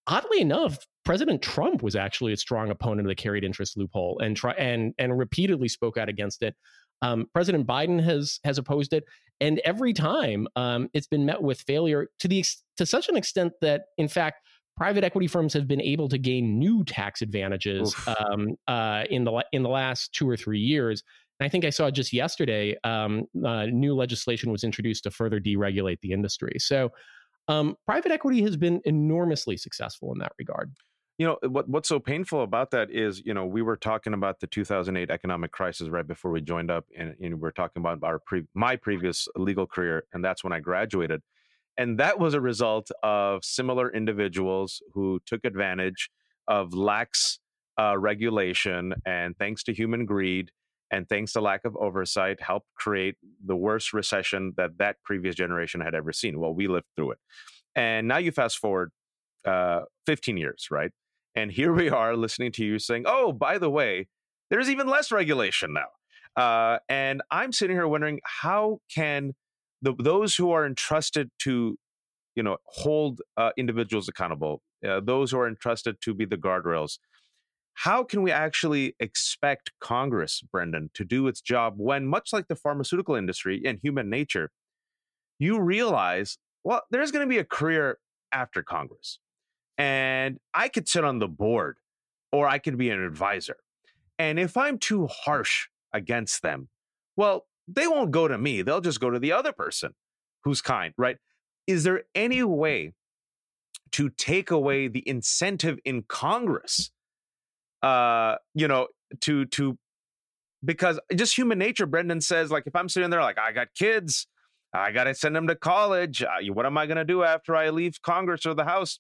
Oddly 0.08 0.42
enough, 0.42 0.78
President 1.06 1.42
Trump 1.42 1.84
was 1.84 1.96
actually 1.96 2.34
a 2.34 2.38
strong 2.38 2.72
opponent 2.72 3.08
of 3.08 3.10
the 3.10 3.16
carried 3.16 3.44
interest 3.44 3.78
loophole 3.78 4.20
and 4.20 4.36
try 4.36 4.54
and 4.54 4.94
and 4.98 5.18
repeatedly 5.18 5.68
spoke 5.68 5.98
out 5.98 6.10
against 6.10 6.42
it. 6.42 6.56
Um, 7.02 7.28
President 7.34 7.68
Biden 7.68 8.04
has 8.04 8.40
has 8.44 8.58
opposed 8.58 8.92
it, 8.92 9.04
and 9.40 9.60
every 9.60 9.94
time 9.94 10.48
um, 10.56 10.90
it's 10.94 11.08
been 11.08 11.26
met 11.26 11.42
with 11.42 11.62
failure 11.62 12.08
to 12.20 12.28
the 12.28 12.44
to 12.78 12.86
such 12.86 13.08
an 13.08 13.16
extent 13.16 13.54
that, 13.62 13.84
in 13.98 14.08
fact, 14.08 14.42
private 14.76 15.04
equity 15.04 15.28
firms 15.28 15.54
have 15.54 15.68
been 15.68 15.82
able 15.82 16.10
to 16.10 16.18
gain 16.18 16.58
new 16.58 16.84
tax 16.84 17.22
advantages 17.22 17.96
um, 18.20 18.56
uh, 18.68 19.04
in 19.10 19.24
the 19.24 19.46
in 19.52 19.64
the 19.64 19.70
last 19.70 20.12
two 20.14 20.28
or 20.28 20.36
three 20.36 20.60
years. 20.60 21.04
And 21.40 21.46
I 21.46 21.50
think 21.50 21.66
I 21.66 21.70
saw 21.70 21.92
just 21.92 22.14
yesterday, 22.14 22.78
um, 22.84 23.26
uh, 23.46 23.66
new 23.66 23.94
legislation 23.94 24.52
was 24.52 24.64
introduced 24.64 25.04
to 25.04 25.12
further 25.12 25.40
deregulate 25.40 26.00
the 26.02 26.14
industry. 26.14 26.56
So, 26.60 26.92
um, 27.48 27.76
private 27.86 28.12
equity 28.12 28.42
has 28.44 28.58
been 28.58 28.82
enormously 28.86 29.58
successful 29.58 30.12
in 30.14 30.20
that 30.20 30.32
regard. 30.40 30.72
You 31.18 31.28
know 31.28 31.38
what? 31.50 31.70
What's 31.70 31.88
so 31.88 32.00
painful 32.00 32.44
about 32.44 32.72
that 32.72 32.92
is, 32.92 33.22
you 33.26 33.34
know, 33.34 33.46
we 33.46 33.62
were 33.62 33.78
talking 33.78 34.14
about 34.14 34.42
the 34.42 34.48
2008 34.48 35.10
economic 35.10 35.52
crisis 35.52 35.88
right 35.88 36.06
before 36.06 36.32
we 36.32 36.42
joined 36.42 36.70
up, 36.70 36.86
and, 36.98 37.16
and 37.22 37.36
we 37.36 37.40
were 37.40 37.54
talking 37.54 37.82
about 37.82 38.00
our 38.04 38.20
pre- 38.20 38.48
my 38.54 38.76
previous 38.76 39.28
legal 39.38 39.66
career, 39.66 40.04
and 40.14 40.24
that's 40.24 40.44
when 40.44 40.52
I 40.52 40.60
graduated. 40.60 41.22
And 41.78 42.00
that 42.00 42.20
was 42.20 42.34
a 42.34 42.42
result 42.42 42.90
of 43.04 43.44
similar 43.44 43.92
individuals 43.94 44.82
who 44.94 45.22
took 45.26 45.46
advantage 45.46 46.10
of 46.48 46.74
lax 46.74 47.40
uh, 47.80 47.98
regulation 47.98 48.94
and 49.06 49.38
thanks 49.38 49.64
to 49.64 49.74
human 49.74 50.06
greed 50.06 50.52
and 50.92 51.10
thanks 51.10 51.34
to 51.34 51.42
lack 51.42 51.66
of 51.66 51.76
oversight 51.78 52.42
helped 52.42 52.68
create 52.76 53.16
the 53.46 53.56
worst 53.56 53.94
recession 53.94 54.54
that 54.56 54.78
that 54.78 54.98
previous 55.04 55.36
generation 55.36 55.82
had 55.82 55.94
ever 55.94 56.14
seen 56.14 56.40
well 56.40 56.54
we 56.54 56.68
lived 56.68 56.86
through 56.96 57.12
it 57.12 57.18
and 57.76 58.08
now 58.08 58.18
you 58.18 58.32
fast 58.32 58.60
forward 58.60 58.92
uh, 59.46 59.82
15 60.06 60.38
years 60.38 60.68
right 60.72 60.92
and 61.36 61.52
here 61.52 61.74
we 61.74 61.90
are 61.90 62.16
listening 62.16 62.52
to 62.52 62.64
you 62.64 62.80
saying 62.80 63.04
oh 63.06 63.32
by 63.32 63.58
the 63.58 63.70
way 63.70 64.08
there's 64.50 64.70
even 64.70 64.88
less 64.88 65.12
regulation 65.12 65.74
now. 65.74 66.42
Uh, 66.42 66.80
and 66.90 67.22
i'm 67.32 67.52
sitting 67.52 67.76
here 67.76 67.88
wondering 67.88 68.20
how 68.24 68.80
can 68.94 69.34
the, 69.82 69.94
those 70.00 70.36
who 70.36 70.52
are 70.52 70.66
entrusted 70.66 71.30
to 71.40 71.78
you 72.36 72.44
know 72.44 72.58
hold 72.66 73.22
uh, 73.38 73.52
individuals 73.58 74.10
accountable 74.10 74.62
uh, 74.88 75.00
those 75.00 75.32
who 75.32 75.40
are 75.40 75.48
entrusted 75.48 75.96
to 76.02 76.14
be 76.14 76.26
the 76.26 76.38
guardrails 76.38 76.98
how 77.76 78.04
can 78.04 78.22
we 78.22 78.32
actually 78.32 78.96
expect 79.00 79.72
congress 79.80 80.42
brendan 80.52 80.90
to 80.94 81.06
do 81.06 81.28
its 81.28 81.42
job 81.42 81.76
when 81.78 82.06
much 82.06 82.34
like 82.34 82.48
the 82.48 82.56
pharmaceutical 82.56 83.16
industry 83.16 83.62
and 83.66 83.80
human 83.82 84.10
nature 84.10 84.52
you 85.40 85.60
realize 85.60 86.38
well 86.64 86.82
there's 86.92 87.12
going 87.12 87.26
to 87.26 87.30
be 87.30 87.38
a 87.38 87.46
career 87.46 87.98
after 88.34 88.62
congress 88.62 89.20
and 89.78 90.40
i 90.54 90.68
could 90.68 90.88
sit 90.88 91.04
on 91.04 91.20
the 91.20 91.28
board 91.28 91.78
or 92.32 92.48
i 92.48 92.58
could 92.58 92.78
be 92.78 92.90
an 92.90 93.02
advisor 93.02 93.58
and 94.18 94.40
if 94.40 94.56
i'm 94.58 94.78
too 94.78 95.08
harsh 95.08 95.68
against 95.94 96.42
them 96.42 96.70
well 97.16 97.46
they 97.68 97.88
won't 97.88 98.12
go 98.12 98.28
to 98.28 98.38
me. 98.38 98.62
They'll 98.62 98.82
just 98.82 99.00
go 99.00 99.10
to 99.10 99.20
the 99.20 99.32
other 99.32 99.52
person 99.52 99.94
who's 100.44 100.62
kind, 100.62 100.94
right? 100.98 101.18
Is 101.68 101.84
there 101.84 102.04
any 102.14 102.44
way 102.44 102.94
to 103.94 104.10
take 104.10 104.52
away 104.52 104.88
the 104.88 105.08
incentive 105.08 105.80
in 105.84 106.04
Congress? 106.04 106.92
Uh, 107.82 108.36
you 108.54 108.68
know, 108.68 108.88
to 109.22 109.46
to 109.46 109.78
because 110.64 111.00
just 111.16 111.38
human 111.38 111.58
nature. 111.58 111.86
Brendan 111.86 112.22
says, 112.22 112.52
like, 112.52 112.64
if 112.66 112.76
I'm 112.76 112.90
sitting 112.90 113.10
there, 113.10 113.22
like, 113.22 113.38
I 113.38 113.52
got 113.52 113.68
kids, 113.78 114.28
I 114.74 114.92
got 114.92 115.06
to 115.06 115.14
send 115.14 115.36
them 115.36 115.48
to 115.48 115.56
college. 115.56 116.24
Uh, 116.24 116.54
what 116.54 116.66
am 116.66 116.78
I 116.78 116.86
to 116.88 117.04
do 117.04 117.24
after 117.24 117.56
I 117.56 117.70
leave 117.70 118.02
Congress 118.02 118.46
or 118.46 118.54
the 118.54 118.64
House? 118.64 119.00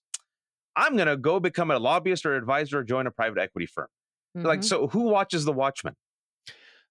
I'm 0.75 0.96
going 0.96 1.08
to 1.08 1.17
go 1.17 1.39
become 1.39 1.72
a 1.72 1.79
lobbyist 1.79 2.25
or 2.25 2.36
advisor 2.36 2.79
or 2.79 2.84
join 2.84 3.08
a 3.08 3.12
private 3.12 3.39
equity 3.39 3.65
firm. 3.65 3.88
Mm-hmm. 4.38 4.48
Like, 4.48 4.63
so 4.63 4.88
who 4.88 5.03
watches 5.03 5.46
The 5.46 5.53
Watchmen? 5.53 5.96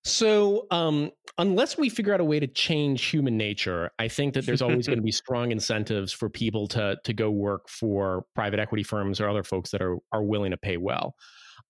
So, 0.07 0.67
um, 0.71 1.11
unless 1.38 1.79
we 1.79 1.88
figure 1.88 2.12
out 2.12 2.21
a 2.21 2.25
way 2.25 2.38
to 2.38 2.47
change 2.47 3.03
human 3.05 3.38
nature, 3.38 3.91
I 3.99 4.09
think 4.09 4.35
that 4.35 4.45
there's 4.45 4.61
always 4.61 4.87
going 4.87 4.99
to 4.99 5.03
be 5.03 5.11
strong 5.11 5.50
incentives 5.50 6.12
for 6.12 6.29
people 6.29 6.69
to 6.69 6.99
to 7.05 7.14
go 7.14 7.31
work 7.31 7.71
for 7.71 8.26
private 8.35 8.61
equity 8.61 8.83
firms 8.83 9.19
or 9.19 9.29
other 9.31 9.43
folks 9.43 9.71
that 9.71 9.81
are 9.81 9.97
are 10.12 10.23
willing 10.23 10.50
to 10.50 10.59
pay 10.59 10.76
well. 10.76 11.14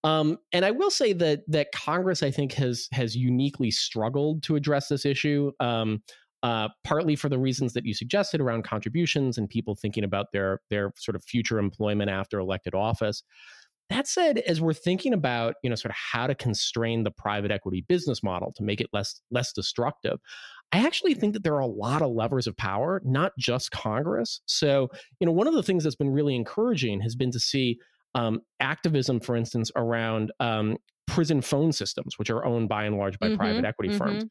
Um, 0.03 0.39
and 0.53 0.65
I 0.65 0.73
will 0.73 0.91
say 0.91 1.13
that 1.15 1.43
that 1.47 1.71
Congress, 1.73 2.25
I 2.25 2.31
think, 2.33 2.53
has 2.55 2.89
has 2.91 3.15
uniquely 3.15 3.71
struggled 3.71 4.43
to 4.45 4.57
address 4.57 4.89
this 4.89 5.07
issue. 5.07 5.53
Um, 5.61 6.03
uh, 6.45 6.69
partly 6.85 7.17
for 7.17 7.31
the 7.31 7.39
reasons 7.39 7.73
that 7.73 7.87
you 7.87 7.95
suggested 7.95 8.39
around 8.39 8.65
contributions 8.65 9.39
and 9.39 9.49
people 9.49 9.75
thinking 9.75 10.05
about 10.05 10.27
their 10.33 10.61
their 10.69 10.93
sort 10.97 11.17
of 11.17 11.25
future 11.25 11.59
employment 11.59 12.11
after 12.11 12.39
elected 12.39 12.75
office. 12.75 13.23
That 13.89 14.07
said, 14.07 14.39
as 14.39 14.61
we're 14.61 14.75
thinking 14.75 15.13
about, 15.15 15.55
you 15.63 15.71
know, 15.71 15.77
sort 15.77 15.91
of 15.91 15.97
how 15.97 16.27
to 16.27 16.35
constrain 16.35 17.03
the 17.03 17.11
private 17.11 17.51
equity 17.51 17.85
business 17.89 18.23
model 18.23 18.53
to 18.57 18.63
make 18.63 18.83
it 18.83 18.89
less 18.93 19.23
less 19.31 19.55
destructive, 19.55 20.19
I 20.71 20.85
actually 20.85 21.15
think 21.15 21.33
that 21.33 21.45
there 21.45 21.55
are 21.55 21.61
a 21.61 21.67
lot 21.67 22.03
of 22.03 22.13
levers 22.13 22.47
of 22.47 22.57
power, 22.59 23.01
not 23.07 23.33
just 23.39 23.71
Congress. 23.71 24.43
So, 24.45 24.91
you 25.21 25.27
know, 25.27 25.33
one 25.33 25.47
of 25.47 25.55
the 25.55 25.63
things 25.63 25.83
that's 25.85 25.97
been 25.97 26.11
really 26.11 26.37
encouraging 26.37 27.01
has 27.01 27.17
been 27.17 27.31
to 27.31 27.41
see 27.41 27.79
um, 28.15 28.41
activism, 28.61 29.19
for 29.19 29.35
instance, 29.35 29.71
around 29.77 30.31
um, 30.41 30.77
prison 31.07 31.41
phone 31.41 31.73
systems, 31.73 32.19
which 32.19 32.29
are 32.29 32.45
owned 32.45 32.69
by 32.69 32.85
and 32.85 32.99
large 32.99 33.19
by 33.19 33.29
mm-hmm, 33.29 33.37
private 33.37 33.65
equity 33.65 33.95
mm-hmm. 33.95 33.99
firms. 33.99 34.25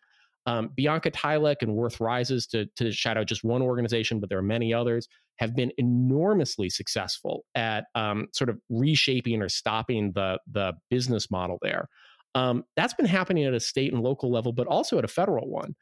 Um, 0.45 0.69
Bianca 0.75 1.09
Tylek 1.11 1.57
and 1.61 1.73
Worth 1.73 1.99
Rises, 1.99 2.47
to, 2.47 2.65
to 2.75 2.91
shout 2.91 3.17
out 3.17 3.27
just 3.27 3.43
one 3.43 3.61
organization, 3.61 4.19
but 4.19 4.29
there 4.29 4.39
are 4.39 4.43
many 4.43 4.73
others, 4.73 5.07
have 5.37 5.55
been 5.55 5.71
enormously 5.77 6.69
successful 6.69 7.45
at 7.55 7.85
um, 7.95 8.27
sort 8.33 8.49
of 8.49 8.59
reshaping 8.69 9.41
or 9.41 9.49
stopping 9.49 10.11
the, 10.13 10.37
the 10.51 10.73
business 10.89 11.31
model 11.31 11.57
there. 11.61 11.87
Um, 12.35 12.63
that's 12.75 12.93
been 12.93 13.05
happening 13.05 13.45
at 13.45 13.53
a 13.53 13.59
state 13.59 13.93
and 13.93 14.03
local 14.03 14.31
level, 14.31 14.51
but 14.51 14.67
also 14.67 14.97
at 14.97 15.05
a 15.05 15.09
federal 15.09 15.49
one. 15.49 15.75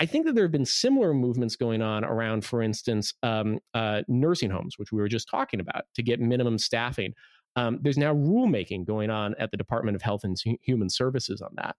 I 0.00 0.06
think 0.06 0.26
that 0.26 0.34
there 0.34 0.44
have 0.44 0.52
been 0.52 0.64
similar 0.64 1.12
movements 1.12 1.56
going 1.56 1.82
on 1.82 2.04
around, 2.04 2.44
for 2.44 2.62
instance, 2.62 3.14
um, 3.22 3.58
uh, 3.74 4.02
nursing 4.06 4.50
homes, 4.50 4.78
which 4.78 4.92
we 4.92 5.00
were 5.00 5.08
just 5.08 5.28
talking 5.28 5.58
about, 5.60 5.84
to 5.96 6.02
get 6.02 6.20
minimum 6.20 6.58
staffing. 6.58 7.14
Um, 7.56 7.80
there's 7.82 7.98
now 7.98 8.14
rulemaking 8.14 8.86
going 8.86 9.10
on 9.10 9.34
at 9.38 9.50
the 9.50 9.56
Department 9.56 9.96
of 9.96 10.02
Health 10.02 10.22
and 10.22 10.36
Human 10.62 10.88
Services 10.88 11.40
on 11.40 11.50
that. 11.56 11.74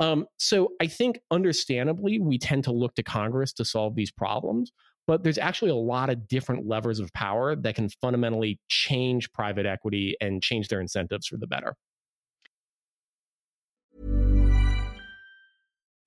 Um, 0.00 0.26
so 0.38 0.70
I 0.80 0.86
think 0.86 1.20
understandably, 1.30 2.18
we 2.18 2.38
tend 2.38 2.64
to 2.64 2.72
look 2.72 2.94
to 2.96 3.02
Congress 3.02 3.52
to 3.54 3.64
solve 3.64 3.94
these 3.94 4.10
problems, 4.10 4.72
but 5.06 5.22
there's 5.22 5.38
actually 5.38 5.70
a 5.70 5.76
lot 5.76 6.10
of 6.10 6.26
different 6.26 6.66
levers 6.66 6.98
of 6.98 7.12
power 7.12 7.54
that 7.54 7.74
can 7.74 7.88
fundamentally 8.00 8.58
change 8.68 9.32
private 9.32 9.66
equity 9.66 10.16
and 10.20 10.42
change 10.42 10.68
their 10.68 10.80
incentives 10.80 11.26
for 11.26 11.36
the 11.36 11.46
better. 11.46 11.76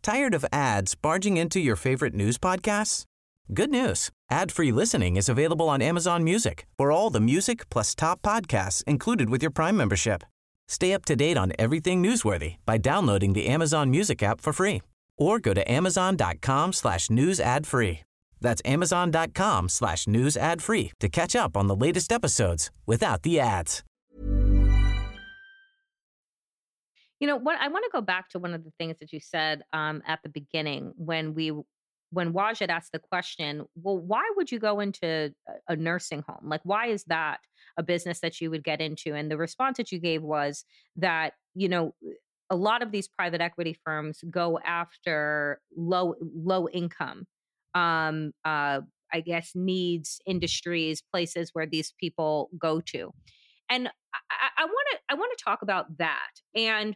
Tired 0.02 0.34
of 0.34 0.46
ads 0.54 0.96
barging 0.96 1.36
into 1.36 1.60
your 1.60 1.76
favorite 1.76 2.14
news 2.14 2.38
podcasts? 2.38 3.04
Good 3.54 3.70
news 3.70 4.12
ad 4.30 4.52
free 4.52 4.72
listening 4.72 5.16
is 5.16 5.30
available 5.30 5.70
on 5.70 5.82
Amazon 5.82 6.24
Music 6.24 6.66
for 6.78 6.92
all 6.92 7.10
the 7.10 7.22
music 7.22 7.70
plus 7.70 7.96
top 7.96 8.22
podcasts 8.22 8.84
included 8.86 9.30
with 9.30 9.42
your 9.42 9.52
Prime 9.52 9.78
membership. 9.78 10.24
Stay 10.68 10.94
up 10.94 11.06
to 11.06 11.16
date 11.16 11.38
on 11.38 11.54
everything 11.58 12.04
newsworthy 12.04 12.56
by 12.66 12.78
downloading 12.78 13.34
the 13.34 13.48
Amazon 13.48 13.90
Music 13.90 14.22
app 14.22 14.42
for 14.42 14.54
free 14.54 14.82
or 15.18 15.40
go 15.40 15.54
to 15.54 15.72
amazon.com 15.72 16.74
slash 16.74 17.10
news 17.10 17.40
ad 17.40 17.66
free. 17.66 18.02
That's 18.40 18.62
amazon.com 18.66 19.70
slash 19.70 20.08
news 20.08 20.38
ad 20.38 20.62
free 20.62 20.92
to 21.00 21.10
catch 21.10 21.36
up 21.36 21.58
on 21.58 21.68
the 21.68 21.76
latest 21.76 22.12
episodes 22.12 22.70
without 22.86 23.24
the 23.24 23.40
ads. 23.40 23.84
You 27.20 27.26
know 27.26 27.38
what? 27.38 27.60
I 27.60 27.68
want 27.70 27.84
to 27.84 27.90
go 27.92 28.02
back 28.02 28.30
to 28.30 28.40
one 28.40 28.54
of 28.54 28.64
the 28.64 28.72
things 28.78 28.98
that 29.00 29.12
you 29.12 29.20
said 29.20 29.64
um, 29.74 30.04
at 30.06 30.20
the 30.22 30.30
beginning 30.30 30.94
when 30.98 31.34
we 31.34 31.52
when 32.12 32.32
Wajid 32.32 32.70
asked 32.70 32.94
the 32.94 33.00
question, 33.00 33.66
well, 33.76 33.98
why 33.98 34.22
would 34.38 34.50
you 34.50 34.60
go 34.60 34.80
into 34.80 35.34
a 35.68 35.76
nursing 35.76 36.24
home? 36.26 36.48
Like, 36.48 36.62
why 36.64 36.88
is 36.88 37.04
that 37.06 37.40
a 37.78 37.84
business 37.84 38.20
that 38.22 38.42
you 38.42 38.50
would 38.52 38.64
get 38.64 38.82
into? 38.82 39.14
And 39.14 39.30
the 39.30 39.38
response 39.38 39.78
that 39.78 39.92
you 39.92 40.00
gave 40.00 40.24
was 40.24 40.66
that, 40.96 41.34
you 41.56 41.70
know, 41.70 41.94
a 42.50 42.56
lot 42.56 42.82
of 42.82 42.92
these 42.92 43.08
private 43.08 43.42
equity 43.42 43.78
firms 43.86 44.24
go 44.30 44.60
after 44.66 45.60
low 45.76 46.16
low 46.22 46.68
income 46.70 47.26
um 47.76 48.32
uh 48.46 48.80
i 49.14 49.20
guess 49.20 49.52
needs 49.56 50.22
industries 50.26 51.04
places 51.12 51.50
where 51.54 51.66
these 51.66 51.94
people 52.00 52.50
go 52.58 52.80
to 52.80 53.12
and 53.70 53.90
i 54.32 54.66
want 54.66 54.88
to 54.92 55.00
i 55.10 55.14
want 55.14 55.38
to 55.38 55.44
talk 55.44 55.62
about 55.62 55.98
that 55.98 56.32
and 56.56 56.96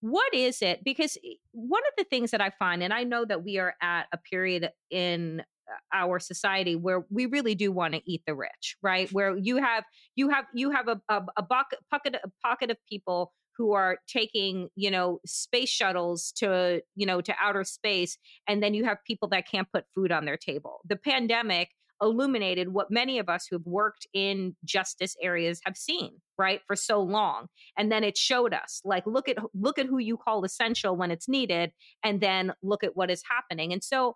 what 0.00 0.32
is 0.32 0.62
it 0.62 0.82
because 0.84 1.16
one 1.52 1.82
of 1.88 1.94
the 1.96 2.04
things 2.04 2.30
that 2.30 2.40
i 2.40 2.50
find 2.50 2.82
and 2.82 2.92
i 2.92 3.04
know 3.04 3.24
that 3.24 3.44
we 3.44 3.58
are 3.58 3.74
at 3.82 4.06
a 4.12 4.18
period 4.18 4.70
in 4.90 5.42
Uh, 5.68 5.76
our 5.92 6.18
society 6.18 6.76
where 6.76 7.04
we 7.10 7.26
really 7.26 7.54
do 7.54 7.72
want 7.72 7.94
to 7.94 8.00
eat 8.10 8.22
the 8.26 8.34
rich 8.34 8.76
right? 8.82 9.10
Where 9.12 9.36
you 9.36 9.56
have 9.56 9.84
you 10.14 10.28
have 10.30 10.44
you 10.54 10.70
have 10.70 10.88
a, 10.88 11.00
a, 11.08 11.22
a 11.36 11.42
bucket, 11.42 11.80
pocket, 11.90 12.16
a 12.22 12.30
pocket 12.46 12.70
of 12.70 12.76
people 12.88 13.32
who 13.56 13.72
are 13.72 13.98
taking 14.06 14.68
you 14.76 14.90
know 14.90 15.18
space 15.26 15.68
shuttles 15.68 16.32
to 16.36 16.82
you 16.94 17.06
know 17.06 17.20
to 17.20 17.34
outer 17.40 17.64
space 17.64 18.16
and 18.46 18.62
then 18.62 18.74
you 18.74 18.84
have 18.84 18.98
people 19.06 19.28
that 19.28 19.48
can't 19.48 19.68
put 19.72 19.84
food 19.94 20.12
on 20.12 20.24
their 20.24 20.36
table. 20.36 20.80
The 20.86 20.96
pandemic 20.96 21.70
illuminated 22.00 22.68
what 22.68 22.90
many 22.90 23.18
of 23.18 23.28
us 23.28 23.46
who 23.50 23.56
have 23.56 23.66
worked 23.66 24.06
in 24.14 24.54
justice 24.64 25.16
areas 25.20 25.60
have 25.64 25.76
seen 25.76 26.12
right 26.38 26.60
for 26.66 26.76
so 26.76 27.02
long 27.02 27.48
and 27.76 27.90
then 27.90 28.04
it 28.04 28.16
showed 28.16 28.54
us 28.54 28.80
like 28.84 29.04
look 29.04 29.28
at 29.28 29.36
look 29.52 29.80
at 29.80 29.86
who 29.86 29.98
you 29.98 30.16
call 30.16 30.44
essential 30.44 30.94
when 30.94 31.10
it's 31.10 31.28
needed 31.28 31.72
and 32.04 32.20
then 32.20 32.52
look 32.62 32.84
at 32.84 32.96
what 32.96 33.10
is 33.10 33.22
happening. 33.28 33.72
And 33.72 33.82
so 33.82 34.14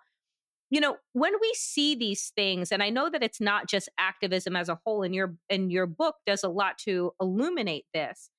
you 0.72 0.80
know 0.80 0.96
when 1.12 1.34
we 1.38 1.52
see 1.54 1.94
these 1.94 2.32
things 2.34 2.72
and 2.72 2.82
i 2.82 2.88
know 2.88 3.10
that 3.10 3.22
it's 3.22 3.40
not 3.40 3.68
just 3.68 3.90
activism 3.98 4.56
as 4.56 4.70
a 4.70 4.78
whole 4.84 5.02
and 5.02 5.14
your 5.14 5.36
and 5.50 5.70
your 5.70 5.86
book 5.86 6.16
does 6.26 6.42
a 6.42 6.48
lot 6.48 6.78
to 6.78 7.12
illuminate 7.20 7.84
this 7.92 8.30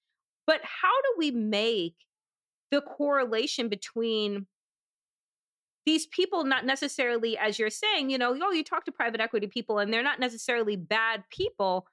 but 0.47 0.59
how 0.63 1.01
do 1.03 1.15
we 1.17 1.29
make 1.31 1.93
the 2.71 2.81
correlation 2.81 3.69
between 3.69 4.47
these 5.85 6.07
people 6.07 6.43
not 6.43 6.65
necessarily 6.65 7.37
as 7.37 7.59
you're 7.59 7.69
saying 7.69 8.09
you 8.09 8.17
know 8.17 8.35
oh 8.41 8.51
you 8.51 8.63
talk 8.63 8.83
to 8.83 8.91
private 8.91 9.21
equity 9.21 9.47
people 9.47 9.77
and 9.77 9.93
they're 9.93 10.01
not 10.01 10.19
necessarily 10.19 10.75
bad 10.75 11.23
people 11.29 11.85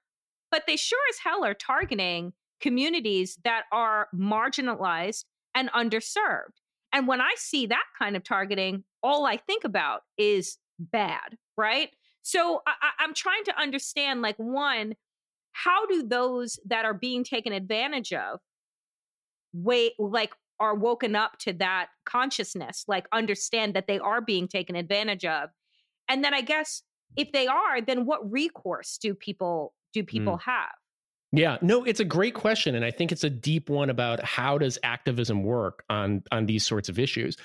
but 0.51 0.63
they 0.67 0.77
sure 0.77 0.99
as 1.11 1.19
hell 1.23 1.45
are 1.45 1.55
targeting 1.55 2.33
communities 2.63 3.39
that 3.45 3.65
are 3.73 4.09
marginalized 4.15 5.25
and 5.55 5.71
underserved 5.73 6.57
and 6.93 7.07
when 7.07 7.21
i 7.21 7.33
see 7.37 7.67
that 7.67 7.85
kind 7.99 8.17
of 8.17 8.25
targeting 8.25 8.85
all 9.03 9.27
i 9.27 9.37
think 9.37 9.65
about 9.65 10.03
is 10.19 10.59
bad 10.79 11.37
right? 11.61 11.91
So 12.23 12.63
I, 12.67 12.73
i'm 12.99 13.15
trying 13.15 13.45
to 13.45 13.61
understand 13.61 14.23
like 14.23 14.37
one 14.37 14.95
how 15.53 15.87
do 15.87 16.07
those 16.07 16.59
that 16.67 16.85
are 16.85 16.95
being 16.95 17.25
taken 17.25 17.53
advantage 17.53 18.13
of 18.13 18.41
wait 19.53 19.93
like 19.99 20.33
are 20.59 20.75
woken 20.75 21.17
up 21.17 21.39
to 21.39 21.53
that 21.55 21.89
consciousness 22.05 22.85
like 22.87 23.07
understand 23.13 23.75
that 23.75 23.87
they 23.87 23.99
are 23.99 24.21
being 24.21 24.47
taken 24.47 24.77
advantage 24.77 25.25
of? 25.25 25.51
And 26.09 26.25
then 26.25 26.35
i 26.35 26.41
guess 26.41 26.83
if 27.17 27.33
they 27.33 27.47
are 27.47 27.81
then 27.81 28.07
what 28.07 28.31
recourse 28.31 28.99
do 28.99 29.15
people 29.15 29.75
do 29.93 30.03
people 30.05 30.37
mm. 30.37 30.43
have 30.43 30.75
yeah, 31.33 31.59
no, 31.63 31.85
it's 31.85 32.01
a 32.01 32.05
great 32.05 32.35
question, 32.35 32.75
and 32.75 32.85
I 32.85 32.91
think 32.91 33.13
it's 33.13 33.23
a 33.23 33.31
deep 33.31 33.71
one 33.71 33.89
about 33.89 34.23
how 34.25 34.59
does 34.59 34.79
activism 34.83 35.45
work 35.45 35.85
on 35.89 36.23
on 36.33 36.47
these 36.47 36.67
sorts 36.67 36.89
of 36.89 36.99
issues. 36.99 37.37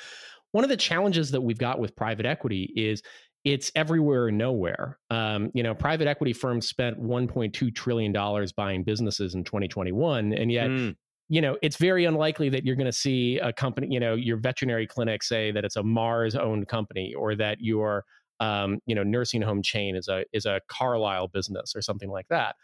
One 0.52 0.64
of 0.64 0.70
the 0.70 0.78
challenges 0.78 1.32
that 1.32 1.42
we've 1.42 1.58
got 1.58 1.80
with 1.80 1.96
private 1.96 2.26
equity 2.26 2.72
is 2.76 3.04
it's 3.44 3.72
everywhere 3.76 4.28
and 4.28 4.38
nowhere. 4.40 4.98
Um, 5.12 5.52
you 5.54 5.62
know, 5.62 5.76
private 5.76 6.08
equity 6.08 6.34
firms 6.34 6.68
spent 6.68 7.00
1.2 7.00 7.76
trillion 7.76 8.12
dollars 8.12 8.52
buying 8.52 8.84
businesses 8.84 9.36
in 9.36 9.44
2021, 9.44 10.34
and 10.34 10.52
yet. 10.52 10.70
Mm. 10.70 10.96
You 11.28 11.42
know, 11.42 11.58
it's 11.64 11.78
very 11.78 12.06
unlikely 12.06 12.50
that 12.50 12.66
you're 12.66 12.76
going 12.76 12.86
to 12.86 12.92
see 12.92 13.40
a 13.40 13.52
company, 13.52 13.88
you 13.90 14.00
know, 14.00 14.14
your 14.14 14.38
veterinary 14.38 14.86
clinic 14.86 15.24
say 15.24 15.50
that 15.50 15.66
it's 15.66 15.76
a 15.76 15.82
Mars 15.82 16.36
owned 16.36 16.68
company 16.68 17.16
or 17.16 17.36
that 17.36 17.58
your, 17.60 18.06
um, 18.40 18.78
you 18.86 18.94
know, 18.94 19.02
nursing 19.02 19.42
home 19.42 19.64
chain 19.64 19.96
is 19.96 20.08
a 20.08 20.24
is 20.34 20.46
a 20.46 20.62
Carlyle 20.68 21.28
business 21.28 21.76
or 21.76 21.82
something 21.82 22.12
like 22.12 22.28
that. 22.28 22.56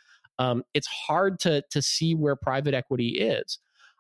Um, 0.41 0.63
it's 0.73 0.88
hard 0.88 1.39
to 1.41 1.63
to 1.69 1.82
see 1.84 2.15
where 2.15 2.36
private 2.36 2.73
equity 2.73 3.10
is. 3.10 3.60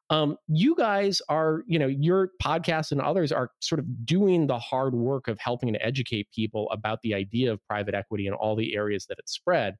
Um, 0.09 0.37
you 0.47 0.75
guys 0.75 1.21
are, 1.29 1.63
you 1.67 1.77
know, 1.77 1.87
your 1.87 2.31
podcast 2.43 2.91
and 2.91 2.99
others 2.99 3.31
are 3.31 3.51
sort 3.61 3.77
of 3.77 4.05
doing 4.05 4.47
the 4.47 4.57
hard 4.57 4.95
work 4.95 5.27
of 5.27 5.37
helping 5.39 5.71
to 5.71 5.85
educate 5.85 6.27
people 6.33 6.67
about 6.71 6.99
the 7.03 7.13
idea 7.13 7.53
of 7.53 7.65
private 7.67 7.93
equity 7.93 8.25
and 8.25 8.35
all 8.35 8.55
the 8.55 8.75
areas 8.75 9.05
that 9.05 9.19
it's 9.19 9.31
spread. 9.31 9.75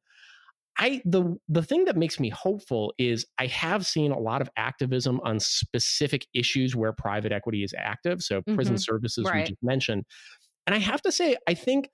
I 0.77 1.01
the 1.03 1.35
the 1.49 1.63
thing 1.63 1.85
that 1.85 1.97
makes 1.97 2.19
me 2.19 2.29
hopeful 2.29 2.93
is 2.99 3.25
I 3.39 3.47
have 3.47 3.85
seen 3.85 4.11
a 4.11 4.19
lot 4.19 4.41
of 4.41 4.49
activism 4.55 5.19
on 5.23 5.39
specific 5.39 6.27
issues 6.33 6.75
where 6.75 6.93
private 6.93 7.31
equity 7.31 7.63
is 7.63 7.73
active. 7.75 8.21
So 8.21 8.43
prison 8.53 8.75
mm-hmm. 8.75 8.93
services 8.93 9.25
right. 9.25 9.37
we 9.37 9.49
just 9.49 9.63
mentioned. 9.63 10.05
And 10.67 10.75
I 10.75 10.79
have 10.79 11.01
to 11.01 11.11
say, 11.11 11.35
I 11.47 11.55
think 11.55 11.89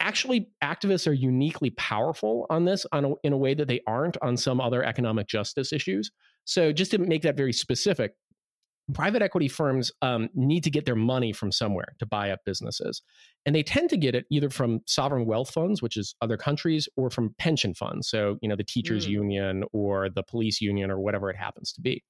actually 0.00 0.48
activists 0.62 1.06
are 1.06 1.12
uniquely 1.12 1.70
powerful 1.70 2.46
on 2.50 2.64
this 2.64 2.86
on 2.92 3.04
a, 3.04 3.12
in 3.22 3.32
a 3.32 3.36
way 3.36 3.54
that 3.54 3.68
they 3.68 3.80
aren't 3.86 4.16
on 4.22 4.36
some 4.36 4.60
other 4.60 4.84
economic 4.84 5.26
justice 5.26 5.72
issues. 5.72 6.10
So, 6.44 6.72
just 6.72 6.90
to 6.90 6.98
make 6.98 7.22
that 7.22 7.36
very 7.36 7.52
specific, 7.52 8.12
private 8.92 9.22
equity 9.22 9.48
firms 9.48 9.90
um, 10.02 10.28
need 10.34 10.62
to 10.64 10.70
get 10.70 10.84
their 10.84 10.96
money 10.96 11.32
from 11.32 11.50
somewhere 11.50 11.96
to 11.98 12.06
buy 12.06 12.30
up 12.30 12.40
businesses. 12.44 13.00
And 13.46 13.54
they 13.54 13.62
tend 13.62 13.88
to 13.90 13.96
get 13.96 14.14
it 14.14 14.26
either 14.30 14.50
from 14.50 14.80
sovereign 14.86 15.26
wealth 15.26 15.50
funds, 15.50 15.80
which 15.80 15.96
is 15.96 16.14
other 16.20 16.36
countries, 16.36 16.88
or 16.96 17.08
from 17.08 17.34
pension 17.38 17.74
funds. 17.74 18.08
So, 18.08 18.36
you 18.42 18.48
know, 18.48 18.56
the 18.56 18.64
teachers' 18.64 19.06
mm. 19.06 19.10
union 19.10 19.64
or 19.72 20.10
the 20.10 20.22
police 20.22 20.60
union 20.60 20.90
or 20.90 21.00
whatever 21.00 21.30
it 21.30 21.36
happens 21.36 21.72
to 21.72 21.80
be. 21.80 22.02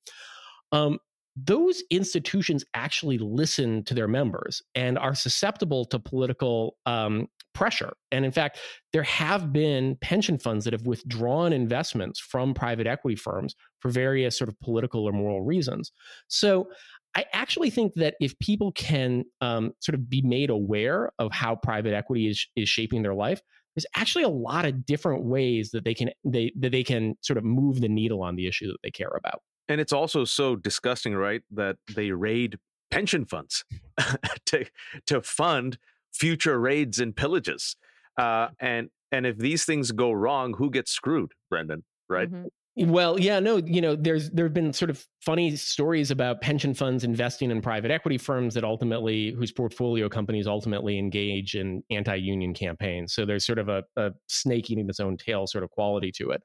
Um, 0.73 0.99
those 1.37 1.83
institutions 1.91 2.65
actually 2.75 3.19
listen 3.19 3.83
to 3.85 3.95
their 3.95 4.09
members 4.09 4.63
and 4.75 4.99
are 4.99 5.15
susceptible 5.15 5.85
to 5.87 5.99
political 5.99 6.77
um, 6.87 7.27
pressure. 7.55 7.93
And 8.13 8.25
in 8.25 8.31
fact, 8.31 8.59
there 8.93 9.03
have 9.05 9.53
been 9.53 9.97
pension 10.01 10.39
funds 10.39 10.65
that 10.65 10.73
have 10.73 10.87
withdrawn 10.87 11.53
investments 11.53 12.21
from 12.21 12.55
private 12.55 12.87
equity 12.87 13.17
firms 13.17 13.55
for 13.81 13.91
various 13.91 14.37
sort 14.39 14.49
of 14.49 14.59
political 14.61 15.05
or 15.05 15.13
moral 15.13 15.43
reasons. 15.43 15.93
So 16.29 16.69
I 17.17 17.25
actually 17.33 17.71
think 17.71 17.95
that 17.95 18.15
if 18.21 18.39
people 18.41 18.73
can 18.73 19.25
um, 19.41 19.73
sort 19.81 19.95
of 19.95 20.11
be 20.11 20.23
made 20.23 20.51
aware 20.51 21.11
of 21.19 21.33
how 21.33 21.57
private 21.57 21.95
equity 21.95 22.29
is, 22.29 22.47
is 22.57 22.69
shaping 22.69 23.03
their 23.03 23.15
life, 23.15 23.41
there's 23.75 23.87
actually 23.97 24.25
a 24.25 24.29
lot 24.29 24.65
of 24.65 24.87
different 24.87 25.25
ways 25.25 25.71
that 25.73 25.85
they 25.85 25.95
can 25.95 26.11
they 26.25 26.53
that 26.61 26.71
they 26.71 26.85
can 26.85 27.17
sort 27.23 27.37
of 27.37 27.45
move 27.45 27.81
the 27.81 27.89
needle 27.89 28.23
on 28.23 28.37
the 28.37 28.47
issue 28.47 28.69
that 28.69 28.79
they 28.85 28.91
care 28.91 29.11
about. 29.17 29.41
And 29.69 29.81
it's 29.81 29.93
also 29.93 30.25
so 30.25 30.57
disgusting, 30.57 31.15
right, 31.15 31.43
that 31.53 31.77
they 31.95 32.11
raid 32.11 32.59
pension 32.91 33.25
funds 33.25 33.65
to 34.47 34.67
to 35.07 35.23
fund 35.23 35.79
future 36.13 36.61
raids 36.61 37.01
and 37.01 37.15
pillages. 37.15 37.77
Uh, 38.19 38.49
and 38.61 38.91
and 39.11 39.27
if 39.27 39.39
these 39.39 39.65
things 39.65 39.93
go 39.93 40.13
wrong, 40.13 40.55
who 40.55 40.71
gets 40.71 40.91
screwed, 40.91 41.33
Brendan? 41.51 41.85
Right? 42.09 42.31
Mm-hmm. 42.31 42.47
Well, 42.77 43.21
yeah, 43.21 43.39
no, 43.39 43.59
you 43.59 43.81
know, 43.81 43.95
there's 43.95 44.31
there 44.31 44.47
have 44.47 44.53
been 44.53 44.73
sort 44.73 44.91
of 44.91 45.07
funny 45.21 45.55
stories 45.55 46.11
about 46.11 46.41
pension 46.41 46.75
funds 46.75 47.05
investing 47.05 47.53
in 47.53 47.63
private 47.63 47.93
equity 47.93 48.19
firms 48.19 48.55
that 48.55 48.65
ultimately, 48.65 49.31
whose 49.31 49.53
portfolio 49.53 50.09
companies 50.09 50.49
ultimately 50.49 50.99
engage 50.99 51.55
in 51.55 51.85
anti-union 51.91 52.53
campaigns. 52.53 53.15
So 53.15 53.25
there's 53.25 53.47
sort 53.47 53.61
of 53.61 53.69
a, 53.69 53.85
a 53.97 54.11
snake 54.27 54.71
eating 54.71 54.89
its 54.89 54.99
own 54.99 55.17
tail 55.17 55.47
sort 55.47 55.63
of 55.63 55.71
quality 55.71 56.11
to 56.17 56.31
it. 56.31 56.43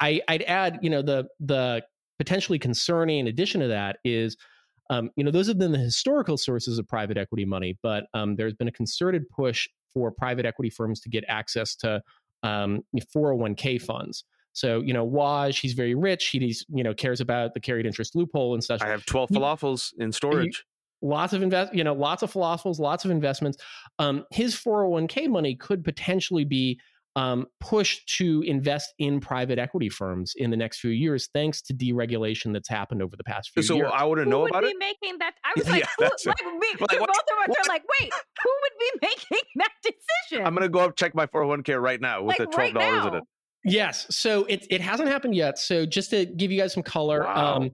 I, 0.00 0.20
I'd 0.26 0.42
add, 0.42 0.80
you 0.82 0.90
know, 0.90 1.02
the 1.02 1.28
the 1.38 1.84
potentially 2.18 2.58
concerning. 2.58 3.20
In 3.20 3.26
addition 3.28 3.60
to 3.60 3.68
that 3.68 3.98
is 4.04 4.36
um, 4.90 5.10
you 5.16 5.24
know 5.24 5.30
those 5.30 5.46
have 5.48 5.58
been 5.58 5.72
the 5.72 5.78
historical 5.78 6.36
sources 6.36 6.78
of 6.78 6.88
private 6.88 7.18
equity 7.18 7.44
money 7.44 7.78
but 7.82 8.06
um, 8.14 8.36
there's 8.36 8.54
been 8.54 8.68
a 8.68 8.72
concerted 8.72 9.28
push 9.28 9.68
for 9.92 10.10
private 10.10 10.46
equity 10.46 10.70
firms 10.70 11.00
to 11.00 11.08
get 11.08 11.24
access 11.28 11.74
to 11.76 12.02
um, 12.42 12.82
401k 12.96 13.80
funds. 13.80 14.24
So 14.52 14.80
you 14.80 14.92
know 14.92 15.08
waj 15.08 15.60
he's 15.60 15.74
very 15.74 15.94
rich. 15.94 16.28
He's 16.28 16.64
you 16.68 16.82
know 16.82 16.94
cares 16.94 17.20
about 17.20 17.54
the 17.54 17.60
carried 17.60 17.86
interest 17.86 18.16
loophole 18.16 18.54
and 18.54 18.64
such. 18.64 18.82
I 18.82 18.88
have 18.88 19.04
12 19.06 19.30
falafels 19.30 19.92
in 19.98 20.12
storage. 20.12 20.64
lots 21.00 21.32
of 21.32 21.42
invest, 21.42 21.74
you 21.74 21.84
know, 21.84 21.94
lots 21.94 22.22
of 22.22 22.30
philosophers, 22.30 22.80
lots 22.80 23.04
of 23.04 23.10
investments. 23.10 23.58
Um, 23.98 24.24
his 24.30 24.54
401k 24.56 25.28
money 25.28 25.54
could 25.54 25.84
potentially 25.84 26.44
be 26.44 26.80
um, 27.16 27.46
pushed 27.60 28.16
to 28.18 28.42
invest 28.46 28.92
in 28.98 29.18
private 29.20 29.58
equity 29.58 29.88
firms 29.88 30.34
in 30.36 30.50
the 30.50 30.56
next 30.56 30.78
few 30.80 30.90
years, 30.90 31.28
thanks 31.34 31.60
to 31.62 31.74
deregulation 31.74 32.52
that's 32.52 32.68
happened 32.68 33.02
over 33.02 33.16
the 33.16 33.24
past 33.24 33.50
few 33.52 33.62
so 33.62 33.74
years. 33.74 33.88
So 33.90 33.94
I 33.94 34.04
want 34.04 34.20
to 34.20 34.26
know 34.26 34.40
would 34.40 34.50
about 34.50 34.62
be 34.62 34.68
it. 34.68 34.76
making 34.78 35.18
that? 35.18 35.32
I 35.44 35.52
was 35.56 35.68
like, 35.68 35.82
Yeah, 35.82 35.88
who, 35.98 36.04
like, 36.04 36.40
it. 36.40 36.46
me, 36.58 36.66
Like, 36.80 36.90
both 36.90 37.00
what- 37.00 37.10
of 37.10 37.16
us 37.16 37.48
what- 37.48 37.58
are 37.58 37.68
like, 37.68 37.82
wait, 38.00 38.12
who 38.42 38.50
would 38.62 38.72
be 38.78 38.90
making 39.08 39.46
that 39.56 39.70
decision? 39.82 40.46
I'm 40.46 40.54
gonna 40.54 40.68
go 40.68 40.80
up 40.80 40.96
check 40.96 41.14
my 41.14 41.26
401k 41.26 41.80
right 41.82 42.00
now 42.00 42.22
with 42.22 42.38
Like, 42.38 42.48
the 42.48 42.54
twelve 42.54 42.74
right 42.74 42.92
dollars 42.92 43.06
in 43.06 43.14
it. 43.14 43.24
Yes. 43.64 44.06
So 44.16 44.44
it 44.44 44.66
it 44.70 44.80
hasn't 44.80 45.08
happened 45.08 45.34
yet. 45.34 45.58
So 45.58 45.84
just 45.86 46.10
to 46.10 46.24
give 46.26 46.52
you 46.52 46.60
guys 46.60 46.72
some 46.72 46.82
color, 46.84 47.24
Wow. 47.24 47.56
um, 47.56 47.70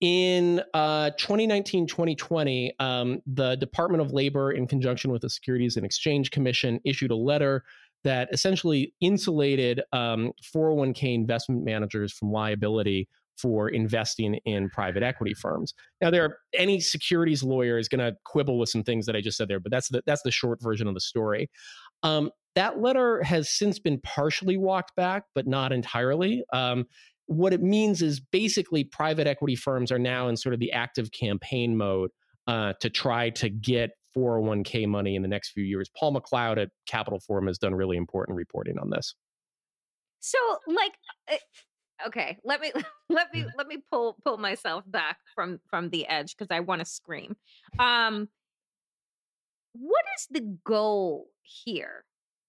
in 0.00 0.62
uh, 0.74 1.10
2019, 1.18 1.86
2020, 1.88 2.72
um, 2.78 3.20
the 3.26 3.56
Department 3.56 4.00
of 4.00 4.12
Labor, 4.12 4.52
in 4.52 4.66
conjunction 4.68 5.10
with 5.10 5.22
the 5.22 5.30
Securities 5.30 5.76
and 5.76 5.84
Exchange 5.84 6.30
Commission, 6.30 6.78
issued 6.84 7.10
a 7.10 7.16
letter 7.16 7.64
that 8.04 8.28
essentially 8.32 8.94
insulated 9.00 9.82
um, 9.92 10.32
401k 10.54 11.14
investment 11.14 11.64
managers 11.64 12.12
from 12.12 12.30
liability 12.30 13.08
for 13.36 13.68
investing 13.68 14.34
in 14.44 14.68
private 14.70 15.02
equity 15.02 15.34
firms. 15.34 15.72
Now, 16.00 16.10
there 16.10 16.24
are 16.24 16.38
any 16.54 16.80
securities 16.80 17.42
lawyer 17.42 17.78
is 17.78 17.88
going 17.88 18.00
to 18.00 18.16
quibble 18.24 18.58
with 18.58 18.68
some 18.68 18.82
things 18.82 19.06
that 19.06 19.16
I 19.16 19.20
just 19.20 19.36
said 19.36 19.48
there, 19.48 19.60
but 19.60 19.70
that's 19.70 19.88
the 19.88 20.02
that's 20.06 20.22
the 20.22 20.30
short 20.30 20.60
version 20.60 20.88
of 20.88 20.94
the 20.94 21.00
story. 21.00 21.48
Um, 22.02 22.30
that 22.56 22.80
letter 22.80 23.22
has 23.22 23.50
since 23.50 23.78
been 23.78 24.00
partially 24.00 24.56
walked 24.56 24.96
back, 24.96 25.24
but 25.34 25.46
not 25.46 25.72
entirely. 25.72 26.42
Um, 26.52 26.86
what 27.26 27.52
it 27.52 27.62
means 27.62 28.02
is 28.02 28.20
basically 28.20 28.84
private 28.84 29.26
equity 29.26 29.54
firms 29.54 29.92
are 29.92 29.98
now 29.98 30.28
in 30.28 30.36
sort 30.36 30.54
of 30.54 30.60
the 30.60 30.72
active 30.72 31.12
campaign 31.12 31.76
mode 31.76 32.10
uh, 32.46 32.72
to 32.80 32.88
try 32.90 33.30
to 33.30 33.50
get 33.50 33.90
401k 34.16 34.86
money 34.86 35.16
in 35.16 35.22
the 35.22 35.28
next 35.28 35.50
few 35.50 35.64
years. 35.64 35.90
Paul 35.98 36.14
McLeod 36.14 36.60
at 36.60 36.70
Capitol 36.86 37.20
Forum 37.20 37.46
has 37.46 37.58
done 37.58 37.74
really 37.74 37.96
important 37.96 38.36
reporting 38.36 38.78
on 38.78 38.90
this. 38.90 39.14
So, 40.20 40.38
like, 40.66 40.92
uh, 41.30 42.08
okay, 42.08 42.38
let 42.44 42.60
me 42.60 42.72
let 43.08 43.32
me 43.32 43.44
let 43.56 43.66
me 43.66 43.78
pull 43.90 44.16
pull 44.24 44.38
myself 44.38 44.84
back 44.86 45.18
from 45.34 45.60
from 45.68 45.90
the 45.90 46.06
edge 46.06 46.36
because 46.36 46.54
I 46.54 46.60
want 46.60 46.80
to 46.80 46.84
scream. 46.84 47.36
Um, 47.78 48.28
what 49.72 50.04
is 50.16 50.26
the 50.30 50.58
goal 50.64 51.28
here, 51.42 52.04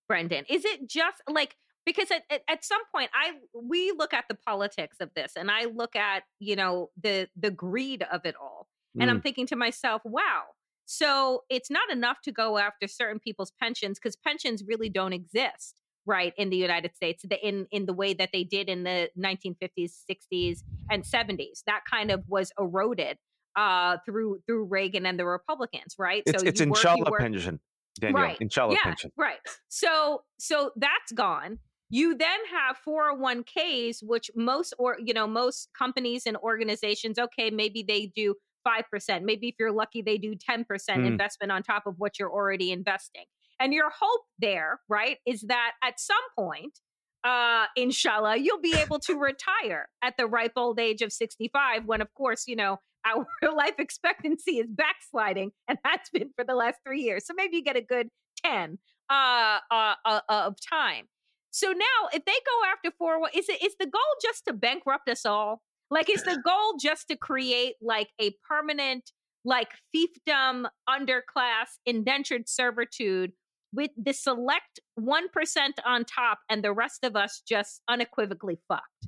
Brendan? 0.07 0.45
Is 0.49 0.65
it 0.65 0.89
just 0.89 1.21
like 1.29 1.55
because 1.85 2.11
at, 2.11 2.23
at, 2.29 2.41
at 2.49 2.65
some 2.65 2.81
point 2.93 3.11
I 3.13 3.33
we 3.53 3.93
look 3.95 4.13
at 4.13 4.25
the 4.29 4.35
politics 4.35 4.97
of 4.99 5.11
this 5.15 5.33
and 5.35 5.51
I 5.51 5.65
look 5.65 5.95
at 5.95 6.23
you 6.39 6.55
know 6.55 6.89
the 7.01 7.27
the 7.35 7.51
greed 7.51 8.03
of 8.11 8.25
it 8.25 8.35
all 8.41 8.67
and 8.97 9.09
Mm. 9.09 9.13
I'm 9.13 9.21
thinking 9.21 9.47
to 9.47 9.55
myself, 9.55 10.01
wow. 10.05 10.43
So 10.91 11.43
it's 11.51 11.69
not 11.69 11.91
enough 11.91 12.19
to 12.23 12.31
go 12.31 12.57
after 12.57 12.87
certain 12.87 13.19
people's 13.19 13.51
pensions 13.61 13.99
because 13.99 14.15
pensions 14.15 14.63
really 14.67 14.89
don't 14.89 15.13
exist, 15.13 15.75
right, 16.07 16.33
in 16.35 16.49
the 16.49 16.57
United 16.57 16.95
States, 16.95 17.23
the, 17.29 17.47
in 17.47 17.67
in 17.69 17.85
the 17.85 17.93
way 17.93 18.15
that 18.15 18.31
they 18.33 18.43
did 18.43 18.69
in 18.69 18.85
the 18.85 19.07
1950s, 19.15 19.93
60s, 20.09 20.63
and 20.89 21.03
70s. 21.03 21.63
That 21.67 21.81
kind 21.87 22.09
of 22.09 22.23
was 22.27 22.51
eroded 22.59 23.19
uh, 23.55 23.97
through 24.03 24.39
through 24.47 24.65
Reagan 24.65 25.05
and 25.05 25.19
the 25.19 25.27
Republicans, 25.27 25.93
right? 25.99 26.23
It's 26.25 26.41
it's 26.41 26.59
work- 26.59 26.65
you 26.65 26.73
inshallah 26.73 27.11
work- 27.11 27.19
pension, 27.19 27.59
Danielle. 27.99 28.23
Right. 28.23 28.37
Inshallah 28.41 28.73
yeah, 28.73 28.83
pension. 28.83 29.11
Right. 29.15 29.37
So 29.67 30.23
so 30.39 30.71
that's 30.75 31.11
gone. 31.11 31.59
You 31.91 32.17
then 32.17 32.39
have 32.51 32.77
401ks, 32.87 33.97
which 34.01 34.31
most 34.35 34.73
or 34.79 34.97
you 34.99 35.13
know, 35.13 35.27
most 35.27 35.69
companies 35.77 36.23
and 36.25 36.35
organizations, 36.37 37.19
okay, 37.19 37.51
maybe 37.51 37.83
they 37.87 38.07
do 38.07 38.33
5%. 38.67 39.23
Maybe 39.23 39.47
if 39.49 39.55
you're 39.59 39.71
lucky, 39.71 40.01
they 40.01 40.17
do 40.17 40.35
10% 40.35 40.65
Mm. 41.01 41.07
investment 41.07 41.51
on 41.51 41.63
top 41.63 41.83
of 41.85 41.95
what 41.97 42.19
you're 42.19 42.31
already 42.31 42.71
investing. 42.71 43.25
And 43.59 43.73
your 43.73 43.89
hope 43.89 44.21
there, 44.39 44.79
right, 44.87 45.17
is 45.25 45.41
that 45.43 45.73
at 45.83 45.99
some 45.99 46.17
point, 46.37 46.79
uh, 47.23 47.65
inshallah, 47.75 48.37
you'll 48.37 48.61
be 48.61 48.75
able 48.75 48.99
to 48.99 49.17
retire 49.19 49.89
at 50.01 50.15
the 50.17 50.25
ripe 50.27 50.53
old 50.55 50.79
age 50.79 51.01
of 51.01 51.11
65, 51.11 51.85
when 51.85 52.01
of 52.01 52.13
course, 52.13 52.45
you 52.47 52.55
know, 52.55 52.79
our 53.05 53.25
life 53.55 53.75
expectancy 53.79 54.59
is 54.59 54.67
backsliding, 54.69 55.51
and 55.67 55.77
that's 55.83 56.09
been 56.09 56.29
for 56.35 56.43
the 56.45 56.55
last 56.55 56.77
three 56.85 57.01
years. 57.01 57.25
So 57.25 57.33
maybe 57.35 57.57
you 57.57 57.63
get 57.63 57.75
a 57.77 57.81
good 57.81 58.09
10 58.43 58.77
uh, 59.09 59.59
uh, 59.71 59.95
uh, 60.05 60.21
of 60.29 60.55
time. 60.61 61.05
So 61.51 61.71
now, 61.71 62.09
if 62.13 62.23
they 62.25 62.31
go 62.31 62.67
after 62.71 62.91
four, 62.97 63.19
is 63.33 63.49
it 63.49 63.63
is 63.63 63.75
the 63.79 63.87
goal 63.87 64.01
just 64.21 64.45
to 64.45 64.53
bankrupt 64.53 65.09
us 65.09 65.25
all? 65.25 65.61
Like, 65.91 66.09
is 66.09 66.23
the 66.23 66.39
goal 66.43 66.77
just 66.79 67.07
to 67.09 67.17
create 67.17 67.75
like 67.81 68.09
a 68.21 68.35
permanent, 68.47 69.11
like 69.43 69.69
fiefdom, 69.95 70.65
underclass, 70.87 71.77
indentured 71.85 72.47
servitude 72.47 73.31
with 73.73 73.91
the 73.97 74.13
select 74.13 74.79
one 74.95 75.29
percent 75.29 75.79
on 75.85 76.05
top, 76.05 76.39
and 76.49 76.63
the 76.63 76.73
rest 76.73 77.03
of 77.03 77.15
us 77.15 77.41
just 77.47 77.81
unequivocally 77.87 78.59
fucked? 78.67 79.07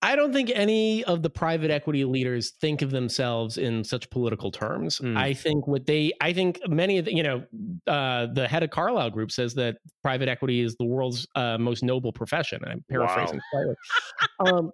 I 0.00 0.14
don't 0.14 0.32
think 0.32 0.52
any 0.54 1.02
of 1.04 1.22
the 1.22 1.30
private 1.30 1.72
equity 1.72 2.04
leaders 2.04 2.52
think 2.60 2.82
of 2.82 2.90
themselves 2.92 3.58
in 3.58 3.82
such 3.82 4.08
political 4.10 4.52
terms. 4.52 5.00
Mm. 5.00 5.16
I 5.16 5.34
think 5.34 5.66
what 5.66 5.86
they, 5.86 6.12
I 6.20 6.32
think 6.32 6.60
many 6.68 6.98
of 6.98 7.06
the, 7.06 7.14
you 7.14 7.22
know, 7.24 7.44
uh, 7.88 8.28
the 8.32 8.46
head 8.46 8.62
of 8.62 8.70
Carlyle 8.70 9.10
Group 9.10 9.32
says 9.32 9.54
that 9.54 9.78
private 10.02 10.28
equity 10.28 10.60
is 10.60 10.76
the 10.76 10.84
world's 10.84 11.26
uh, 11.34 11.58
most 11.58 11.82
noble 11.82 12.12
profession. 12.12 12.60
And 12.62 12.74
I'm 12.74 12.84
paraphrasing 12.88 13.40
slightly. 13.50 13.74
Um, 14.38 14.70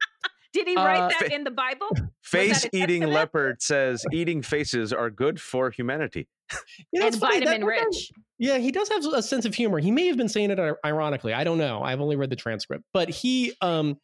Did 0.55 0.69
he 0.69 0.77
write 0.77 1.01
Uh, 1.03 1.11
that 1.21 1.33
in 1.33 1.45
the 1.45 1.51
Bible? 1.51 1.88
Face 2.23 2.64
eating 2.73 3.01
testament? 3.03 3.12
leopard 3.12 3.61
says 3.62 4.05
eating 4.12 4.40
faces 4.40 4.93
are 4.93 5.11
good 5.11 5.40
for 5.40 5.71
humanity. 5.71 6.29
you 6.93 7.01
know, 7.01 7.07
and 7.07 7.14
it's 7.14 7.19
that- 7.21 7.33
vitamin 7.33 7.61
that 7.61 7.67
rich. 7.67 8.11
Yeah, 8.38 8.59
he 8.59 8.71
does 8.71 8.88
have 8.88 9.05
a 9.12 9.23
sense 9.23 9.45
of 9.45 9.55
humor. 9.55 9.79
He 9.79 9.90
may 9.90 10.07
have 10.07 10.17
been 10.17 10.29
saying 10.29 10.51
it 10.51 10.59
ironically. 10.85 11.33
I 11.35 11.45
don't 11.45 11.59
know. 11.59 11.83
I've 11.83 12.01
only 12.01 12.17
read 12.17 12.31
the 12.31 12.37
transcript, 12.37 12.85
but 12.93 13.09
he, 13.09 13.53
um, 13.61 13.97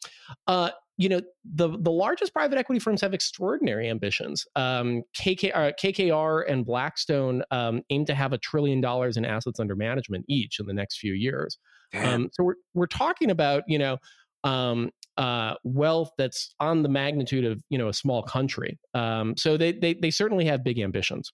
uh, 0.46 0.70
you 0.96 1.08
know, 1.08 1.20
the 1.44 1.68
the 1.78 1.90
largest 1.90 2.32
private 2.32 2.58
equity 2.58 2.78
firms 2.78 3.00
have 3.00 3.14
extraordinary 3.14 3.88
ambitions. 3.88 4.46
Um, 4.54 5.02
KK, 5.18 5.50
uh, 5.54 5.72
KKR 5.82 6.44
and 6.48 6.64
Blackstone 6.66 7.42
um, 7.50 7.82
aim 7.90 8.04
to 8.06 8.14
have 8.14 8.32
a 8.32 8.38
trillion 8.38 8.80
dollars 8.80 9.16
in 9.16 9.24
assets 9.24 9.58
under 9.60 9.74
management 9.74 10.24
each 10.28 10.60
in 10.60 10.66
the 10.66 10.74
next 10.74 10.98
few 10.98 11.12
years. 11.14 11.58
Um, 11.94 12.28
so 12.32 12.44
we're 12.44 12.54
we're 12.74 12.86
talking 12.86 13.30
about 13.30 13.64
you 13.66 13.78
know 13.78 13.96
um, 14.44 14.90
uh, 15.20 15.54
wealth 15.64 16.10
that's 16.18 16.54
on 16.60 16.82
the 16.82 16.88
magnitude 16.88 17.44
of 17.44 17.62
you 17.70 17.78
know 17.78 17.88
a 17.88 17.94
small 17.94 18.22
country. 18.24 18.78
Um, 18.94 19.36
so 19.36 19.56
they, 19.56 19.72
they 19.72 19.94
they 19.94 20.10
certainly 20.10 20.46
have 20.46 20.64
big 20.64 20.78
ambitions. 20.80 21.30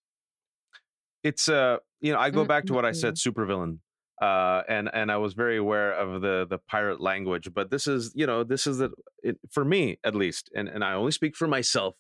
it's 1.25 1.49
uh 1.49 1.77
you 2.01 2.13
know 2.13 2.19
i 2.19 2.31
go 2.31 2.45
back 2.45 2.65
to 2.67 2.73
what 2.75 2.85
i 2.85 2.93
said 2.93 3.15
supervillain 3.17 3.79
uh 4.23 4.63
and 4.69 4.89
and 4.93 5.11
i 5.11 5.17
was 5.17 5.35
very 5.35 5.57
aware 5.57 5.93
of 5.93 6.21
the 6.23 6.47
the 6.49 6.59
pirate 6.69 7.01
language 7.01 7.49
but 7.55 7.71
this 7.71 7.87
is 7.87 8.13
you 8.15 8.27
know 8.27 8.45
this 8.45 8.67
is 8.67 8.79
the 8.79 8.91
it, 9.23 9.37
for 9.51 9.65
me 9.65 9.99
at 10.05 10.15
least 10.15 10.51
and 10.55 10.69
and 10.69 10.85
i 10.85 10.93
only 10.95 11.13
speak 11.13 11.35
for 11.37 11.49
myself 11.49 11.95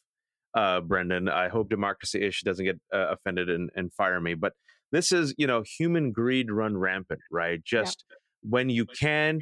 uh 0.54 0.80
brendan 0.80 1.28
i 1.28 1.48
hope 1.48 1.68
democracy 1.68 2.22
ish 2.22 2.42
doesn't 2.42 2.64
get 2.64 2.78
uh, 2.94 3.08
offended 3.10 3.48
and 3.50 3.70
and 3.74 3.92
fire 3.92 4.20
me 4.20 4.34
but 4.34 4.52
this 4.92 5.12
is 5.12 5.34
you 5.38 5.46
know 5.46 5.62
human 5.78 6.12
greed 6.12 6.50
run 6.50 6.76
rampant 6.76 7.20
right 7.30 7.64
just 7.64 8.04
when 8.42 8.70
you 8.70 8.86
can 8.86 9.40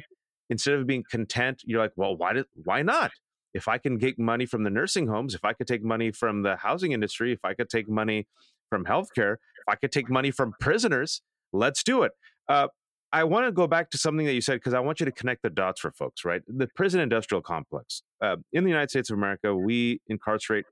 instead 0.49 0.75
of 0.75 0.87
being 0.87 1.03
content 1.09 1.61
you're 1.65 1.81
like 1.81 1.93
well 1.95 2.15
why 2.15 2.33
did 2.33 2.45
why 2.63 2.81
not 2.81 3.11
if 3.53 3.67
i 3.67 3.77
can 3.77 3.97
get 3.97 4.17
money 4.19 4.45
from 4.45 4.63
the 4.63 4.69
nursing 4.69 5.07
homes 5.07 5.33
if 5.33 5.43
i 5.45 5.53
could 5.53 5.67
take 5.67 5.83
money 5.83 6.11
from 6.11 6.43
the 6.43 6.55
housing 6.57 6.91
industry 6.91 7.31
if 7.31 7.43
i 7.43 7.53
could 7.53 7.69
take 7.69 7.89
money 7.89 8.27
from 8.69 8.85
healthcare 8.85 9.35
if 9.67 9.73
I 9.73 9.75
could 9.75 9.91
take 9.91 10.09
money 10.09 10.31
from 10.31 10.53
prisoners, 10.59 11.21
let's 11.51 11.83
do 11.83 12.03
it. 12.03 12.11
Uh, 12.47 12.67
I 13.11 13.23
want 13.23 13.45
to 13.47 13.51
go 13.51 13.65
back 13.65 13.89
to 13.91 13.97
something 13.97 14.25
that 14.25 14.33
you 14.33 14.41
said 14.41 14.55
because 14.55 14.73
I 14.73 14.79
want 14.79 14.99
you 14.99 15.05
to 15.05 15.11
connect 15.11 15.41
the 15.41 15.49
dots 15.49 15.81
for 15.81 15.91
folks, 15.91 16.25
right? 16.25 16.41
The 16.47 16.67
prison 16.75 16.99
industrial 16.99 17.41
complex. 17.41 18.03
Uh, 18.21 18.37
in 18.51 18.63
the 18.63 18.69
United 18.69 18.89
States 18.89 19.09
of 19.09 19.17
America, 19.17 19.55
we 19.55 20.01
incarcerate 20.07 20.65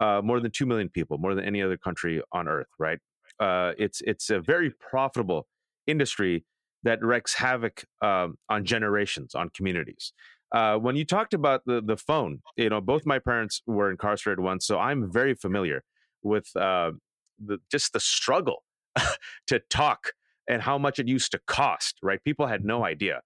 uh, 0.00 0.20
more 0.22 0.40
than 0.40 0.50
2 0.50 0.66
million 0.66 0.88
people, 0.88 1.18
more 1.18 1.34
than 1.34 1.44
any 1.44 1.62
other 1.62 1.76
country 1.76 2.22
on 2.32 2.48
earth, 2.48 2.68
right? 2.78 2.98
Uh, 3.38 3.72
it's, 3.78 4.00
it's 4.02 4.30
a 4.30 4.40
very 4.40 4.70
profitable 4.70 5.46
industry 5.86 6.44
that 6.82 7.02
wreaks 7.02 7.34
havoc 7.34 7.84
um, 8.02 8.36
on 8.48 8.64
generations, 8.64 9.34
on 9.34 9.50
communities. 9.50 10.12
Uh, 10.52 10.76
when 10.76 10.96
you 10.96 11.04
talked 11.04 11.34
about 11.34 11.62
the, 11.64 11.80
the 11.80 11.96
phone, 11.96 12.40
you 12.56 12.68
know, 12.68 12.80
both 12.80 13.06
my 13.06 13.18
parents 13.18 13.62
were 13.66 13.90
incarcerated 13.90 14.42
once, 14.42 14.66
so 14.66 14.78
I'm 14.78 15.10
very 15.12 15.34
familiar 15.34 15.84
with 16.22 16.54
uh, 16.56 16.92
the, 17.38 17.58
just 17.70 17.92
the 17.92 18.00
struggle 18.00 18.64
to 19.46 19.60
talk 19.70 20.12
and 20.48 20.62
how 20.62 20.76
much 20.76 20.98
it 20.98 21.06
used 21.06 21.30
to 21.32 21.40
cost, 21.46 21.98
right? 22.02 22.22
People 22.24 22.46
had 22.46 22.64
no 22.64 22.84
idea. 22.84 23.20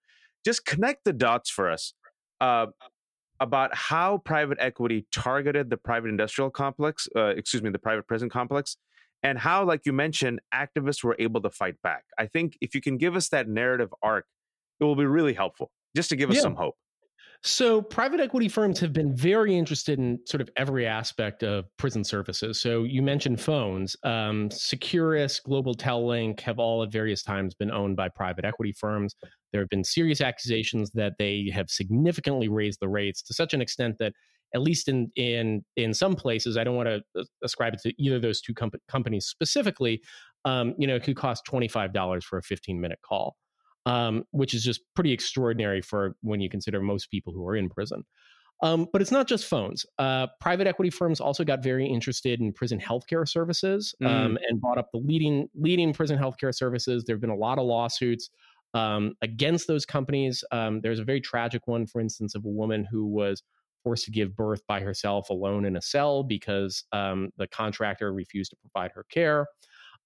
Just 0.45 0.67
connect 0.67 1.05
the 1.05 1.13
dots 1.13 1.49
for 1.49 1.71
us 1.71 1.95
uh, 2.41 2.67
about 3.41 3.75
how 3.75 4.19
private 4.19 4.59
equity 4.61 5.07
targeted 5.11 5.71
the 5.71 5.79
private 5.79 6.09
industrial 6.09 6.51
complex, 6.51 7.09
uh, 7.17 7.29
excuse 7.29 7.63
me, 7.63 7.71
the 7.71 7.79
private 7.79 8.07
prison 8.07 8.29
complex, 8.29 8.77
and 9.25 9.39
how, 9.39 9.65
like 9.65 9.81
you 9.87 9.93
mentioned, 9.93 10.41
activists 10.55 11.03
were 11.03 11.17
able 11.19 11.41
to 11.41 11.51
fight 11.51 11.75
back. 11.83 12.05
I 12.19 12.27
think 12.27 12.57
if 12.61 12.75
you 12.75 12.81
can 12.81 12.99
give 12.99 13.17
us 13.17 13.31
that 13.31 13.49
narrative 13.49 13.93
arc, 14.03 14.27
it 14.79 14.85
will 14.85 14.97
be 14.97 15.07
really 15.07 15.33
helpful 15.33 15.73
just 15.97 16.11
to 16.11 16.17
give 16.17 16.31
us 16.31 16.37
Yeah. 16.37 16.43
some 16.43 16.55
hope. 16.55 16.77
So, 17.47 17.83
private 17.83 18.21
equity 18.21 18.49
firms 18.49 18.81
have 18.81 18.95
been 18.95 19.15
very 19.15 19.55
interested 19.55 19.99
in 19.99 20.19
sort 20.27 20.41
of 20.41 20.49
every 20.57 20.87
aspect 20.87 21.43
of 21.43 21.67
prison 21.77 22.03
services. 22.03 22.59
So, 22.61 22.85
you 22.85 23.03
mentioned 23.03 23.39
phones. 23.41 23.97
Um, 24.03 24.51
Securus, 24.51 25.41
Global 25.41 25.75
Tel 25.75 26.07
Link 26.07 26.41
have 26.41 26.59
all 26.59 26.83
at 26.83 26.91
various 26.91 27.23
times 27.23 27.55
been 27.55 27.71
owned 27.71 27.97
by 27.97 28.09
private 28.09 28.47
equity 28.47 28.73
firms. 28.73 29.15
There 29.53 29.61
have 29.61 29.69
been 29.69 29.85
serious 29.85 30.23
accusations 30.23 30.91
that 30.93 31.15
they 31.19 31.51
have 31.53 31.69
significantly 31.69 32.49
raised 32.49 32.81
the 32.81 32.89
rates 32.89 33.21
to 33.23 33.35
such 33.35 33.53
an 33.53 33.61
extent 33.61 33.97
that, 33.99 34.15
at 34.55 34.63
least 34.63 34.89
in 34.89 35.11
in 35.17 35.65
in 35.77 35.93
some 35.95 36.15
places, 36.15 36.57
I 36.57 36.65
don't 36.65 36.77
want 36.77 36.89
to 36.89 37.25
ascribe 37.43 37.75
it 37.75 37.81
to 37.83 37.93
either 37.99 38.17
of 38.17 38.23
those 38.23 38.41
two 38.41 38.55
com- 38.55 38.71
companies 38.89 39.27
specifically. 39.27 40.03
Um, 40.45 40.75
you 40.79 40.87
know, 40.87 40.97
it 40.97 41.03
could 41.03 41.17
cost 41.17 41.45
twenty 41.45 41.69
five 41.69 41.93
dollars 41.93 42.25
for 42.25 42.39
a 42.39 42.43
fifteen 42.43 42.81
minute 42.81 42.99
call 43.05 43.37
um, 43.87 44.25
which 44.31 44.55
is 44.55 44.65
just 44.65 44.81
pretty 44.95 45.13
extraordinary 45.13 45.83
for 45.83 46.17
when 46.23 46.41
you 46.41 46.49
consider 46.49 46.81
most 46.81 47.11
people 47.11 47.33
who 47.33 47.47
are 47.47 47.57
in 47.57 47.69
prison. 47.69 48.05
Um, 48.63 48.87
but 48.93 49.03
it's 49.03 49.11
not 49.11 49.27
just 49.27 49.45
phones. 49.45 49.85
Uh, 49.99 50.29
private 50.41 50.67
equity 50.67 50.89
firms 50.89 51.21
also 51.21 51.45
got 51.45 51.63
very 51.63 51.87
interested 51.87 52.41
in 52.41 52.53
prison 52.53 52.81
healthcare 52.81 53.29
services 53.29 53.95
um, 54.03 54.09
mm. 54.09 54.37
and 54.49 54.61
bought 54.61 54.79
up 54.79 54.89
the 54.93 55.01
leading 55.01 55.49
leading 55.55 55.93
prison 55.93 56.19
healthcare 56.19 56.55
services. 56.55 57.05
There 57.05 57.15
have 57.17 57.21
been 57.21 57.31
a 57.31 57.37
lot 57.37 57.59
of 57.59 57.67
lawsuits 57.67 58.31
um, 58.73 59.15
against 59.23 59.67
those 59.67 59.85
companies. 59.85 60.45
Um, 60.51 60.81
there's 60.81 61.01
a 61.01 61.05
very 61.05 61.21
tragic 61.21 61.67
one, 61.67 61.87
for 61.87 62.01
instance, 62.01 62.35
of 62.35 62.45
a 62.45 62.49
woman 62.49 62.87
who 62.91 63.07
was 63.07 63.43
forced 63.85 64.07
to 64.07 64.11
give 64.11 64.35
birth 64.35 64.63
by 64.67 64.81
herself 64.81 65.31
alone 65.31 65.65
in 65.65 65.77
a 65.77 65.83
cell 65.83 66.25
because 66.25 66.85
um, 66.93 67.31
the 67.37 67.47
contractor 67.47 68.13
refused 68.13 68.51
to 68.51 68.57
provide 68.57 68.91
her 68.93 69.05
care. 69.11 69.47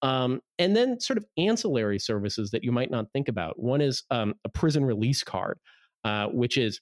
Um, 0.03 0.41
and 0.59 0.77
then 0.77 1.01
sort 1.01 1.17
of 1.17 1.25
ancillary 1.37 1.99
services 1.99 2.51
that 2.51 2.63
you 2.63 2.73
might 2.73 2.91
not 2.91 3.07
think 3.13 3.29
about. 3.29 3.59
One 3.59 3.81
is 3.81 4.05
um, 4.11 4.35
a 4.45 4.49
prison 4.49 4.85
release 4.85 5.23
card, 5.23 5.59
uh, 6.05 6.27
which 6.27 6.57
is 6.57 6.81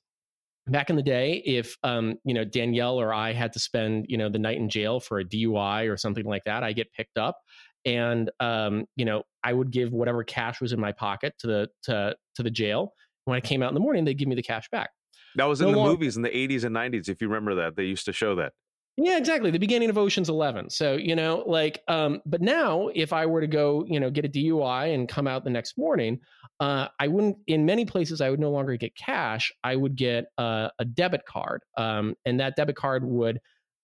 back 0.69 0.91
in 0.91 0.97
the 0.97 1.03
day, 1.03 1.43
if 1.47 1.77
um, 1.83 2.17
you 2.25 2.35
know 2.35 2.45
Danielle 2.45 3.01
or 3.01 3.15
I 3.15 3.33
had 3.33 3.53
to 3.55 3.59
spend 3.59 4.07
you 4.09 4.19
know 4.19 4.29
the 4.29 4.39
night 4.39 4.59
in 4.59 4.69
jail 4.69 5.01
for 5.01 5.19
a 5.19 5.25
DUI 5.25 5.91
or 5.91 5.97
something 5.97 6.27
like 6.27 6.45
that, 6.45 6.63
I 6.63 6.73
get 6.73 6.93
picked 6.93 7.19
up, 7.19 7.39
and 7.85 8.31
um, 8.41 8.85
you 8.97 9.05
know 9.05 9.23
I 9.45 9.53
would 9.53 9.71
give 9.71 9.93
whatever 9.93 10.25
cash 10.25 10.61
was 10.61 10.73
in 10.73 10.81
my 10.81 10.93
pocket 10.93 11.35
to 11.41 11.47
the 11.47 11.69
to 11.85 12.17
to 12.35 12.43
the 12.43 12.51
jail. 12.51 12.93
When 13.25 13.37
I 13.37 13.41
came 13.41 13.63
out 13.63 13.71
in 13.71 13.75
the 13.75 13.81
morning, 13.81 14.05
they'd 14.05 14.19
give 14.19 14.29
me 14.29 14.37
the 14.37 14.43
cash 14.43 14.69
back. 14.71 14.91
That 15.37 15.45
was 15.45 15.61
in 15.61 15.69
no 15.69 15.73
the 15.73 15.79
long- 15.79 15.89
movies 15.89 16.17
in 16.17 16.23
the 16.23 16.31
80s 16.31 16.65
and 16.65 16.75
90s, 16.75 17.09
if 17.09 17.21
you 17.21 17.29
remember 17.29 17.55
that. 17.57 17.77
They 17.77 17.85
used 17.85 18.05
to 18.07 18.13
show 18.13 18.35
that. 18.37 18.53
Yeah, 18.99 19.19
exactly. 19.19 19.51
The 19.51 19.59
beginning 19.59 19.91
of 19.91 19.99
Ocean's 19.99 20.31
Eleven. 20.31 20.71
So, 20.71 20.95
you 20.95 21.15
know, 21.15 21.45
like, 21.47 21.83
um, 21.87 22.23
but 22.25 22.41
now 22.41 22.89
if 22.95 23.13
I 23.13 23.27
were 23.27 23.43
to 23.43 23.47
go, 23.47 23.85
you 23.87 24.01
know, 24.01 24.11
get 24.11 24.25
a 24.25 24.29
DUI 24.29 24.95
and 24.95 25.07
come 25.07 25.27
out 25.27 25.45
the 25.45 25.51
next 25.51 25.77
morning, 25.77 26.19
uh, 26.61 26.89
I 26.99 27.07
wouldn't, 27.09 27.37
in 27.47 27.67
many 27.67 27.85
places, 27.85 28.23
I 28.23 28.31
would 28.31 28.41
no 28.41 28.51
longer 28.51 28.75
get 28.77 28.97
cash. 28.97 29.53
I 29.63 29.77
would 29.77 29.97
get 29.97 30.29
uh, 30.39 30.71
a 30.79 30.87
debit 30.87 31.27
card. 31.27 31.61
Um, 31.77 32.15
and 32.25 32.41
that 32.41 32.57
debit 32.57 32.77
card 32.77 33.05
would 33.05 33.39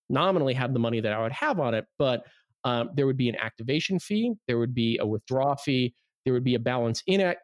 nominally 0.09 0.55
have 0.55 0.73
the 0.73 0.79
money 0.81 1.01
that 1.01 1.13
I 1.13 1.23
would 1.23 1.33
have 1.33 1.61
on 1.61 1.75
it, 1.75 1.85
but 1.99 2.25
um, 2.65 2.91
there 2.95 3.07
would 3.07 3.17
be 3.19 3.29
an 3.29 3.37
activation 3.37 3.99
fee, 3.99 4.33
there 4.47 4.59
would 4.59 4.75
be 4.75 4.97
a 4.99 5.07
withdrawal 5.07 5.57
fee, 5.57 5.95
there 6.25 6.33
would 6.33 6.45
be 6.45 6.55
a 6.55 6.59
balance 6.59 7.03
in- 7.07 7.35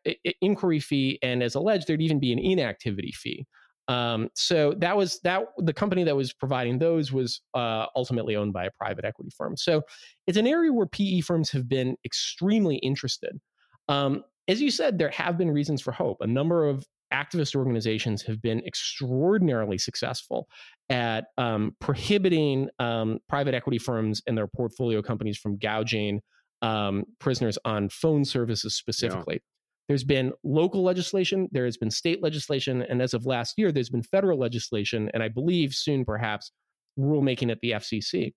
inquiry 0.41 0.81
fee, 0.81 1.19
and 1.23 1.43
as 1.43 1.55
alleged, 1.55 1.87
there'd 1.87 2.01
even 2.01 2.21
be 2.21 2.33
an 2.33 2.39
inactivity 2.39 3.13
fee. 3.13 3.45
Um, 3.89 4.29
so 4.35 4.75
that 4.79 4.97
was 4.97 5.19
that 5.25 5.45
the 5.57 5.73
company 5.73 6.05
that 6.05 6.15
was 6.15 6.33
providing 6.33 6.79
those 6.79 7.11
was 7.11 7.41
uh, 7.55 7.87
ultimately 7.97 8.37
owned 8.37 8.53
by 8.53 8.67
a 8.67 8.71
private 8.79 9.05
equity 9.05 9.31
firm. 9.37 9.57
So 9.57 9.83
it's 10.27 10.37
an 10.37 10.47
area 10.47 10.73
where 10.73 10.87
PE 10.87 11.23
firms 11.23 11.51
have 11.51 11.69
been 11.69 11.97
extremely 12.05 12.77
interested. 12.77 13.41
Um, 13.89 14.25
as 14.47 14.61
you 14.61 14.71
said, 14.71 14.99
there 14.99 15.11
have 15.11 15.39
been 15.39 15.51
reasons 15.51 15.81
for 15.81 15.93
hope. 15.93 16.19
A 16.21 16.27
number 16.27 16.69
of 16.69 16.87
activist 17.13 17.57
organizations 17.57 18.23
have 18.23 18.41
been 18.43 18.61
extraordinarily 18.67 19.79
successful 19.79 20.49
at 20.91 21.27
um, 21.39 21.75
prohibiting 21.81 22.69
um, 22.79 23.19
private 23.29 23.55
equity 23.55 23.79
firms 23.79 24.23
and 24.27 24.37
their 24.37 24.47
portfolio 24.47 25.01
companies 25.01 25.39
from 25.39 25.57
gouging 25.57 26.21
um, 26.61 27.05
prisoners 27.19 27.59
on 27.65 27.89
phone 27.89 28.25
services 28.25 28.75
specifically. 28.75 29.41
There's 29.89 30.05
been 30.05 30.33
local 30.45 30.83
legislation, 30.83 31.49
there 31.51 31.65
has 31.65 31.79
been 31.79 31.91
state 31.91 32.23
legislation, 32.23 32.83
and 32.83 33.01
as 33.01 33.15
of 33.15 33.27
last 33.27 33.55
year, 33.57 33.73
there's 33.73 33.91
been 33.91 34.03
federal 34.03 34.39
legislation, 34.39 35.11
and 35.15 35.23
I 35.23 35.29
believe 35.29 35.73
soon 35.73 36.05
perhaps 36.05 36.53
rulemaking 36.99 37.51
at 37.51 37.61
the 37.61 37.73
FCC. 37.73 38.33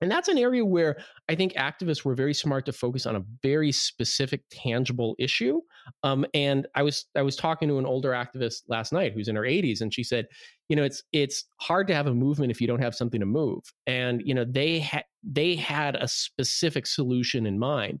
And 0.00 0.10
that's 0.10 0.28
an 0.28 0.38
area 0.38 0.64
where 0.64 0.96
I 1.28 1.34
think 1.34 1.52
activists 1.54 2.04
were 2.04 2.14
very 2.14 2.32
smart 2.32 2.64
to 2.66 2.72
focus 2.72 3.04
on 3.04 3.16
a 3.16 3.24
very 3.42 3.70
specific, 3.70 4.42
tangible 4.50 5.14
issue. 5.18 5.60
Um, 6.02 6.24
and 6.32 6.66
I 6.74 6.82
was 6.82 7.04
I 7.14 7.22
was 7.22 7.36
talking 7.36 7.68
to 7.68 7.78
an 7.78 7.86
older 7.86 8.12
activist 8.12 8.62
last 8.68 8.92
night 8.92 9.12
who's 9.12 9.28
in 9.28 9.36
her 9.36 9.42
80s, 9.42 9.82
and 9.82 9.92
she 9.92 10.02
said, 10.02 10.26
you 10.68 10.76
know, 10.76 10.84
it's 10.84 11.02
it's 11.12 11.44
hard 11.60 11.86
to 11.88 11.94
have 11.94 12.06
a 12.06 12.14
movement 12.14 12.50
if 12.50 12.60
you 12.60 12.66
don't 12.66 12.82
have 12.82 12.94
something 12.94 13.20
to 13.20 13.26
move. 13.26 13.62
And 13.86 14.22
you 14.24 14.34
know, 14.34 14.44
they 14.48 14.78
had 14.78 15.04
they 15.22 15.54
had 15.54 15.96
a 15.96 16.08
specific 16.08 16.86
solution 16.86 17.44
in 17.44 17.58
mind. 17.58 18.00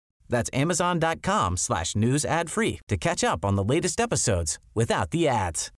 That's 0.31 0.49
amazon.com 0.53 1.57
slash 1.57 1.95
news 1.95 2.25
ad 2.25 2.49
free 2.49 2.79
to 2.87 2.97
catch 2.97 3.23
up 3.23 3.45
on 3.45 3.55
the 3.55 3.63
latest 3.63 4.01
episodes 4.01 4.57
without 4.73 5.11
the 5.11 5.27
ads. 5.27 5.71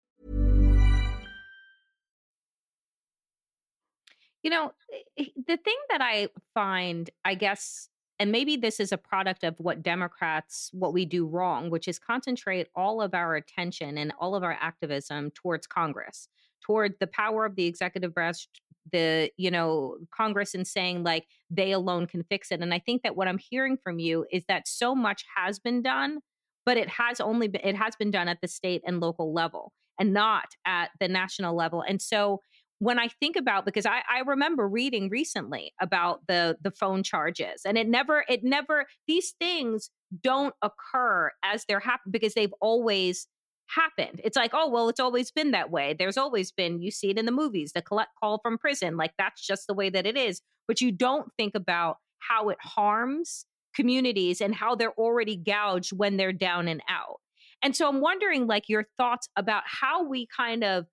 You 4.43 4.49
know, 4.49 4.73
eh, 4.91 5.23
eh, 5.23 5.25
the 5.47 5.57
thing 5.57 5.77
that 5.89 6.01
I 6.01 6.27
find, 6.53 7.09
I 7.23 7.35
guess, 7.35 7.89
and 8.19 8.31
maybe 8.31 8.57
this 8.57 8.79
is 8.79 8.91
a 8.91 8.97
product 8.97 9.43
of 9.43 9.55
what 9.59 9.83
Democrats, 9.83 10.69
what 10.73 10.93
we 10.93 11.05
do 11.05 11.27
wrong, 11.27 11.69
which 11.69 11.87
is 11.87 11.99
concentrate 11.99 12.67
all 12.75 13.01
of 13.01 13.13
our 13.13 13.35
attention 13.35 13.97
and 13.97 14.13
all 14.19 14.35
of 14.35 14.43
our 14.43 14.57
activism 14.59 15.31
towards 15.31 15.67
Congress, 15.67 16.27
toward 16.61 16.95
the 16.99 17.07
power 17.07 17.45
of 17.45 17.55
the 17.55 17.65
executive 17.65 18.13
branch 18.13 18.47
the 18.91 19.29
you 19.37 19.51
know 19.51 19.97
congress 20.15 20.53
and 20.53 20.65
saying 20.65 21.03
like 21.03 21.25
they 21.49 21.71
alone 21.71 22.07
can 22.07 22.23
fix 22.23 22.51
it. 22.51 22.61
And 22.61 22.73
i 22.73 22.79
think 22.79 23.03
that 23.03 23.15
what 23.15 23.27
i'm 23.27 23.37
hearing 23.37 23.77
from 23.83 23.99
you 23.99 24.25
is 24.31 24.43
that 24.47 24.67
so 24.67 24.95
much 24.95 25.23
has 25.35 25.59
been 25.59 25.81
done 25.81 26.19
but 26.65 26.77
it 26.77 26.89
has 26.89 27.19
only 27.19 27.47
been 27.47 27.61
it 27.63 27.75
has 27.75 27.95
been 27.95 28.11
done 28.11 28.27
at 28.27 28.39
the 28.41 28.47
state 28.47 28.81
and 28.85 28.99
local 28.99 29.33
level 29.33 29.73
and 29.99 30.13
not 30.13 30.45
at 30.65 30.89
the 30.99 31.07
national 31.07 31.55
level. 31.55 31.83
And 31.87 32.01
so 32.01 32.41
when 32.79 32.97
i 32.97 33.07
think 33.07 33.35
about 33.35 33.63
because 33.63 33.85
i 33.85 34.01
i 34.11 34.21
remember 34.25 34.67
reading 34.67 35.07
recently 35.07 35.71
about 35.79 36.25
the 36.27 36.57
the 36.63 36.71
phone 36.71 37.03
charges 37.03 37.61
and 37.63 37.77
it 37.77 37.87
never 37.87 38.25
it 38.27 38.43
never 38.43 38.87
these 39.07 39.35
things 39.39 39.91
don't 40.23 40.55
occur 40.63 41.31
as 41.43 41.63
they're 41.65 41.79
happening 41.79 42.11
because 42.11 42.33
they've 42.33 42.53
always 42.59 43.27
happened. 43.75 44.21
It's 44.23 44.37
like, 44.37 44.51
oh, 44.53 44.69
well, 44.69 44.89
it's 44.89 44.99
always 44.99 45.31
been 45.31 45.51
that 45.51 45.71
way. 45.71 45.95
There's 45.97 46.17
always 46.17 46.51
been, 46.51 46.81
you 46.81 46.91
see 46.91 47.09
it 47.09 47.17
in 47.17 47.25
the 47.25 47.31
movies, 47.31 47.71
the 47.73 47.81
collect 47.81 48.11
call 48.19 48.39
from 48.43 48.57
prison. 48.57 48.97
Like 48.97 49.13
that's 49.17 49.45
just 49.45 49.67
the 49.67 49.73
way 49.73 49.89
that 49.89 50.05
it 50.05 50.17
is. 50.17 50.41
But 50.67 50.81
you 50.81 50.91
don't 50.91 51.31
think 51.37 51.55
about 51.55 51.97
how 52.19 52.49
it 52.49 52.57
harms 52.61 53.45
communities 53.75 54.41
and 54.41 54.53
how 54.53 54.75
they're 54.75 54.93
already 54.93 55.35
gouged 55.35 55.91
when 55.91 56.17
they're 56.17 56.33
down 56.33 56.67
and 56.67 56.81
out. 56.89 57.19
And 57.63 57.75
so 57.75 57.87
I'm 57.87 58.01
wondering, 58.01 58.47
like, 58.47 58.69
your 58.69 58.87
thoughts 58.97 59.29
about 59.35 59.63
how 59.65 60.03
we 60.03 60.27
kind 60.35 60.63
of 60.63 60.87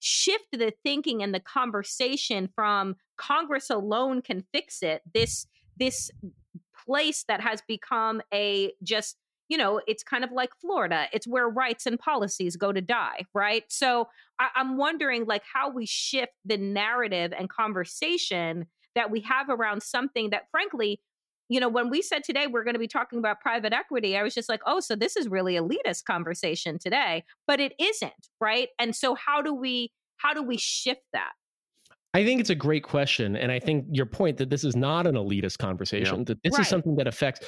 shift 0.00 0.46
the 0.52 0.72
thinking 0.82 1.22
and 1.22 1.34
the 1.34 1.40
conversation 1.40 2.48
from 2.54 2.96
Congress 3.16 3.70
alone 3.70 4.22
can 4.22 4.44
fix 4.52 4.82
it. 4.82 5.02
This 5.12 5.46
this 5.78 6.10
place 6.86 7.24
that 7.28 7.40
has 7.42 7.62
become 7.68 8.22
a 8.32 8.72
just 8.82 9.16
you 9.48 9.56
know, 9.56 9.80
it's 9.86 10.02
kind 10.02 10.24
of 10.24 10.32
like 10.32 10.50
Florida. 10.60 11.06
It's 11.12 11.26
where 11.26 11.48
rights 11.48 11.86
and 11.86 11.98
policies 11.98 12.56
go 12.56 12.72
to 12.72 12.80
die, 12.80 13.24
right? 13.34 13.64
So 13.68 14.08
I- 14.38 14.50
I'm 14.54 14.76
wondering, 14.76 15.24
like, 15.26 15.42
how 15.52 15.70
we 15.70 15.86
shift 15.86 16.32
the 16.44 16.56
narrative 16.56 17.32
and 17.36 17.48
conversation 17.48 18.66
that 18.94 19.10
we 19.10 19.20
have 19.20 19.48
around 19.48 19.82
something 19.82 20.30
that, 20.30 20.50
frankly, 20.50 21.00
you 21.48 21.60
know, 21.60 21.68
when 21.68 21.90
we 21.90 22.02
said 22.02 22.24
today 22.24 22.46
we're 22.48 22.64
going 22.64 22.74
to 22.74 22.80
be 22.80 22.88
talking 22.88 23.18
about 23.18 23.40
private 23.40 23.72
equity, 23.72 24.16
I 24.16 24.22
was 24.22 24.34
just 24.34 24.48
like, 24.48 24.62
oh, 24.66 24.80
so 24.80 24.96
this 24.96 25.16
is 25.16 25.28
really 25.28 25.54
elitist 25.54 26.04
conversation 26.04 26.78
today, 26.78 27.24
but 27.46 27.60
it 27.60 27.72
isn't, 27.78 28.12
right? 28.40 28.68
And 28.78 28.96
so 28.96 29.14
how 29.14 29.42
do 29.42 29.54
we 29.54 29.92
how 30.16 30.32
do 30.32 30.42
we 30.42 30.56
shift 30.56 31.02
that? 31.12 31.32
I 32.14 32.24
think 32.24 32.40
it's 32.40 32.50
a 32.50 32.54
great 32.54 32.82
question. 32.82 33.36
And 33.36 33.52
I 33.52 33.58
think 33.58 33.84
your 33.90 34.06
point 34.06 34.38
that 34.38 34.48
this 34.48 34.64
is 34.64 34.74
not 34.74 35.06
an 35.06 35.14
elitist 35.14 35.58
conversation, 35.58 36.20
yeah. 36.20 36.24
that 36.28 36.42
this 36.42 36.54
right. 36.54 36.62
is 36.62 36.68
something 36.68 36.96
that 36.96 37.06
affects 37.06 37.46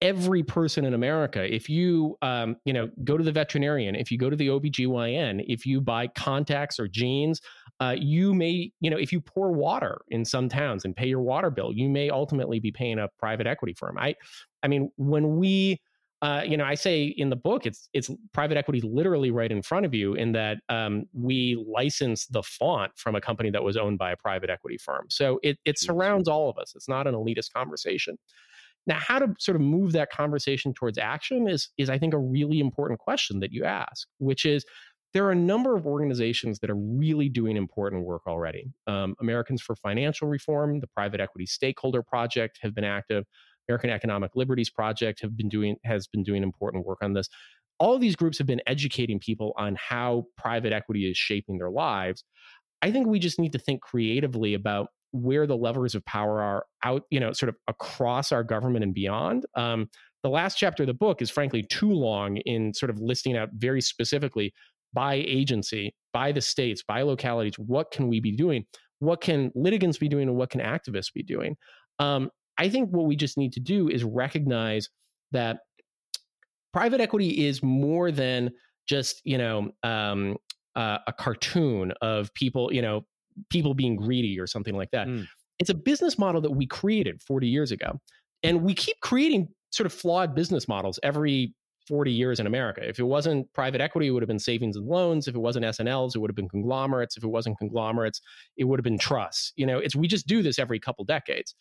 every 0.00 0.42
person 0.42 0.84
in 0.84 0.94
America, 0.94 1.52
if 1.52 1.68
you, 1.68 2.16
um, 2.22 2.56
you 2.64 2.72
know, 2.72 2.88
go 3.04 3.16
to 3.16 3.24
the 3.24 3.32
veterinarian, 3.32 3.94
if 3.94 4.10
you 4.10 4.18
go 4.18 4.30
to 4.30 4.36
the 4.36 4.48
OBGYN, 4.48 5.44
if 5.46 5.66
you 5.66 5.80
buy 5.80 6.06
contacts 6.08 6.78
or 6.78 6.86
jeans, 6.86 7.40
uh, 7.80 7.94
you 7.98 8.34
may, 8.34 8.70
you 8.80 8.90
know, 8.90 8.96
if 8.96 9.12
you 9.12 9.20
pour 9.20 9.52
water 9.52 10.00
in 10.08 10.24
some 10.24 10.48
towns 10.48 10.84
and 10.84 10.94
pay 10.94 11.06
your 11.06 11.20
water 11.20 11.50
bill, 11.50 11.72
you 11.72 11.88
may 11.88 12.10
ultimately 12.10 12.60
be 12.60 12.70
paying 12.70 12.98
a 12.98 13.08
private 13.18 13.46
equity 13.46 13.74
firm. 13.74 13.96
I, 13.98 14.14
I 14.62 14.68
mean, 14.68 14.90
when 14.96 15.36
we, 15.36 15.80
uh, 16.20 16.42
you 16.44 16.56
know, 16.56 16.64
I 16.64 16.74
say 16.74 17.04
in 17.04 17.30
the 17.30 17.36
book, 17.36 17.64
it's 17.64 17.88
it's 17.92 18.10
private 18.32 18.56
equity 18.56 18.80
literally 18.80 19.30
right 19.30 19.52
in 19.52 19.62
front 19.62 19.86
of 19.86 19.94
you. 19.94 20.14
In 20.14 20.32
that 20.32 20.58
um, 20.68 21.04
we 21.12 21.64
license 21.72 22.26
the 22.26 22.42
font 22.42 22.90
from 22.96 23.14
a 23.14 23.20
company 23.20 23.50
that 23.50 23.62
was 23.62 23.76
owned 23.76 23.98
by 23.98 24.10
a 24.10 24.16
private 24.16 24.50
equity 24.50 24.78
firm, 24.78 25.06
so 25.10 25.38
it 25.44 25.58
it 25.64 25.78
surrounds 25.78 26.26
all 26.28 26.50
of 26.50 26.58
us. 26.58 26.72
It's 26.74 26.88
not 26.88 27.06
an 27.06 27.14
elitist 27.14 27.52
conversation. 27.52 28.18
Now, 28.88 28.98
how 28.98 29.18
to 29.18 29.34
sort 29.38 29.54
of 29.54 29.60
move 29.60 29.92
that 29.92 30.10
conversation 30.10 30.72
towards 30.72 30.98
action 30.98 31.46
is 31.46 31.68
is 31.76 31.90
I 31.90 31.98
think 31.98 32.14
a 32.14 32.18
really 32.18 32.58
important 32.58 32.98
question 32.98 33.38
that 33.40 33.52
you 33.52 33.64
ask, 33.64 34.08
which 34.18 34.44
is 34.46 34.64
there 35.14 35.24
are 35.26 35.30
a 35.30 35.36
number 35.36 35.76
of 35.76 35.86
organizations 35.86 36.58
that 36.60 36.70
are 36.70 36.76
really 36.76 37.28
doing 37.28 37.56
important 37.56 38.04
work 38.04 38.22
already. 38.26 38.72
Um, 38.86 39.14
Americans 39.20 39.62
for 39.62 39.76
Financial 39.76 40.26
Reform, 40.26 40.80
the 40.80 40.86
Private 40.86 41.20
Equity 41.20 41.46
Stakeholder 41.46 42.02
Project 42.02 42.58
have 42.62 42.74
been 42.74 42.84
active. 42.84 43.24
American 43.68 43.90
Economic 43.90 44.32
Liberties 44.34 44.70
Project 44.70 45.20
have 45.20 45.36
been 45.36 45.50
doing 45.50 45.76
has 45.84 46.06
been 46.06 46.22
doing 46.22 46.42
important 46.42 46.86
work 46.86 46.98
on 47.02 47.12
this. 47.12 47.28
All 47.78 47.94
of 47.94 48.00
these 48.00 48.16
groups 48.16 48.38
have 48.38 48.46
been 48.46 48.62
educating 48.66 49.20
people 49.20 49.52
on 49.56 49.76
how 49.76 50.24
private 50.36 50.72
equity 50.72 51.08
is 51.08 51.16
shaping 51.16 51.58
their 51.58 51.70
lives. 51.70 52.24
I 52.80 52.90
think 52.90 53.06
we 53.06 53.18
just 53.18 53.38
need 53.38 53.52
to 53.52 53.58
think 53.58 53.82
creatively 53.82 54.54
about 54.54 54.88
where 55.12 55.46
the 55.46 55.56
levers 55.56 55.94
of 55.94 56.04
power 56.04 56.40
are 56.42 56.66
out, 56.84 57.02
you 57.10 57.20
know, 57.20 57.32
sort 57.32 57.48
of 57.48 57.56
across 57.68 58.32
our 58.32 58.44
government 58.44 58.84
and 58.84 58.94
beyond. 58.94 59.46
Um, 59.54 59.88
the 60.22 60.28
last 60.28 60.56
chapter 60.56 60.82
of 60.82 60.88
the 60.88 60.94
book 60.94 61.22
is 61.22 61.30
frankly 61.30 61.62
too 61.62 61.90
long 61.90 62.38
in 62.38 62.74
sort 62.74 62.90
of 62.90 62.98
listing 63.00 63.36
out 63.36 63.50
very 63.54 63.80
specifically 63.80 64.52
by 64.92 65.14
agency, 65.14 65.94
by 66.12 66.32
the 66.32 66.40
states, 66.40 66.82
by 66.86 67.02
localities, 67.02 67.58
what 67.58 67.90
can 67.90 68.08
we 68.08 68.20
be 68.20 68.32
doing? 68.32 68.64
What 69.00 69.20
can 69.20 69.52
litigants 69.54 69.98
be 69.98 70.08
doing 70.08 70.28
and 70.28 70.36
what 70.36 70.50
can 70.50 70.60
activists 70.60 71.12
be 71.12 71.22
doing? 71.22 71.56
Um, 71.98 72.30
I 72.58 72.68
think 72.68 72.90
what 72.90 73.06
we 73.06 73.16
just 73.16 73.38
need 73.38 73.52
to 73.52 73.60
do 73.60 73.88
is 73.88 74.02
recognize 74.02 74.88
that 75.30 75.60
private 76.72 77.00
equity 77.00 77.46
is 77.46 77.62
more 77.62 78.10
than 78.10 78.50
just 78.88 79.20
you 79.24 79.38
know 79.38 79.70
um, 79.82 80.36
uh, 80.74 80.98
a 81.06 81.12
cartoon 81.12 81.92
of 82.02 82.32
people 82.34 82.72
you 82.72 82.82
know 82.82 83.04
people 83.50 83.74
being 83.74 83.96
greedy 83.96 84.38
or 84.38 84.46
something 84.46 84.76
like 84.76 84.90
that. 84.92 85.08
Mm. 85.08 85.26
It's 85.58 85.70
a 85.70 85.74
business 85.74 86.18
model 86.18 86.40
that 86.42 86.50
we 86.50 86.66
created 86.66 87.20
40 87.22 87.48
years 87.48 87.72
ago, 87.72 88.00
and 88.42 88.62
we 88.62 88.74
keep 88.74 89.00
creating 89.00 89.48
sort 89.70 89.86
of 89.86 89.92
flawed 89.92 90.34
business 90.34 90.68
models 90.68 90.98
every 91.02 91.54
40 91.88 92.12
years 92.12 92.38
in 92.38 92.46
America. 92.46 92.86
If 92.86 92.98
it 92.98 93.04
wasn't 93.04 93.52
private 93.54 93.80
equity, 93.80 94.08
it 94.08 94.10
would 94.10 94.22
have 94.22 94.28
been 94.28 94.38
savings 94.38 94.76
and 94.76 94.86
loans. 94.86 95.26
If 95.26 95.34
it 95.34 95.38
wasn't 95.38 95.64
S&Ls, 95.64 96.14
it 96.14 96.18
would 96.18 96.30
have 96.30 96.36
been 96.36 96.48
conglomerates. 96.48 97.16
If 97.16 97.24
it 97.24 97.28
wasn't 97.28 97.58
conglomerates, 97.58 98.20
it 98.56 98.64
would 98.64 98.78
have 98.78 98.84
been 98.84 98.98
trusts. 98.98 99.52
You 99.56 99.66
know, 99.66 99.78
it's 99.78 99.96
we 99.96 100.06
just 100.06 100.26
do 100.26 100.42
this 100.42 100.58
every 100.58 100.78
couple 100.78 101.04
decades. 101.04 101.54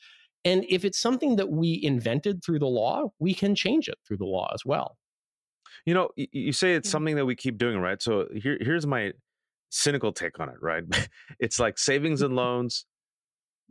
And 0.44 0.66
if 0.70 0.86
it's 0.86 1.00
something 1.00 1.38
that 1.38 1.50
we 1.50 1.80
invented 1.82 2.44
through 2.44 2.60
the 2.60 2.68
law, 2.68 3.10
we 3.20 3.34
can 3.34 3.56
change 3.56 3.88
it 3.88 3.98
through 4.06 4.18
the 4.18 4.26
law 4.26 4.52
as 4.54 4.64
well. 4.66 4.98
You 5.86 5.94
know, 5.94 6.10
you 6.16 6.52
say 6.52 6.74
it's 6.74 6.90
something 6.90 7.16
that 7.16 7.26
we 7.26 7.36
keep 7.36 7.58
doing, 7.58 7.80
right? 7.80 8.02
So 8.02 8.28
here, 8.36 8.58
here's 8.60 8.86
my 8.86 9.14
cynical 9.70 10.12
take 10.12 10.40
on 10.40 10.50
it, 10.50 10.56
right? 10.62 10.84
it's 11.40 11.60
like 11.60 11.78
savings 11.78 12.22
and 12.22 12.36
loans, 12.36 12.86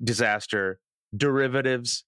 disaster, 0.02 0.80
derivatives, 1.16 2.04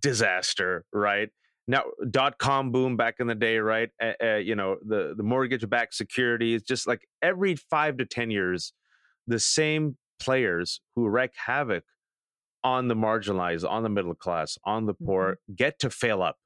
disaster, 0.00 0.84
right? 0.92 1.30
Now, 1.68 1.84
dot 2.10 2.38
com 2.38 2.72
boom 2.72 2.96
back 2.96 3.16
in 3.20 3.28
the 3.28 3.36
day, 3.36 3.58
right? 3.58 3.88
Uh, 4.02 4.12
uh, 4.22 4.36
you 4.36 4.56
know, 4.56 4.76
the 4.84 5.14
the 5.16 5.22
mortgage 5.22 5.68
backed 5.68 5.94
securities, 5.94 6.62
just 6.62 6.88
like 6.88 7.06
every 7.22 7.54
five 7.54 7.98
to 7.98 8.04
ten 8.04 8.30
years, 8.30 8.72
the 9.28 9.38
same 9.38 9.96
players 10.18 10.80
who 10.96 11.08
wreak 11.08 11.30
havoc 11.46 11.84
on 12.64 12.88
the 12.88 12.96
marginalized, 12.96 13.68
on 13.68 13.82
the 13.82 13.88
middle 13.88 14.14
class, 14.14 14.58
on 14.64 14.86
the 14.86 14.94
poor, 14.94 15.32
mm-hmm. 15.32 15.54
get 15.54 15.78
to 15.80 15.90
fail 15.90 16.22
up 16.22 16.36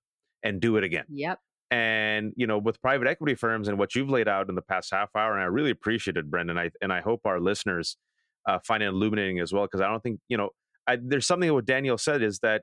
and 0.43 0.61
do 0.61 0.77
it 0.77 0.85
again. 0.85 1.05
Yep. 1.09 1.39
And 1.71 2.33
you 2.37 2.47
know, 2.47 2.59
with 2.59 2.81
private 2.81 3.09
equity 3.09 3.35
firms 3.35 3.69
and 3.69 3.79
what 3.79 3.95
you've 3.95 4.09
laid 4.09 4.29
out 4.29 4.49
in 4.49 4.55
the 4.55 4.63
past 4.63 4.93
half 4.93 5.11
hour, 5.17 5.33
and 5.33 5.43
I 5.43 5.47
really 5.47 5.71
appreciate 5.71 6.17
it, 6.17 6.31
Brendan. 6.31 6.59
I 6.59 6.71
and 6.81 6.93
I 6.93 7.01
hope 7.01 7.23
our 7.25 7.41
listeners 7.41 7.97
uh, 8.49 8.59
find 8.65 8.83
it 8.83 8.87
illuminating 8.87 9.41
as 9.41 9.53
well, 9.53 9.65
because 9.65 9.81
I 9.81 9.89
don't 9.89 10.03
think 10.03 10.21
you 10.29 10.37
know. 10.37 10.51
I, 10.89 10.99
there's 11.03 11.27
something 11.27 11.53
what 11.53 11.67
Daniel 11.67 11.99
said 11.99 12.23
is 12.23 12.39
that 12.41 12.63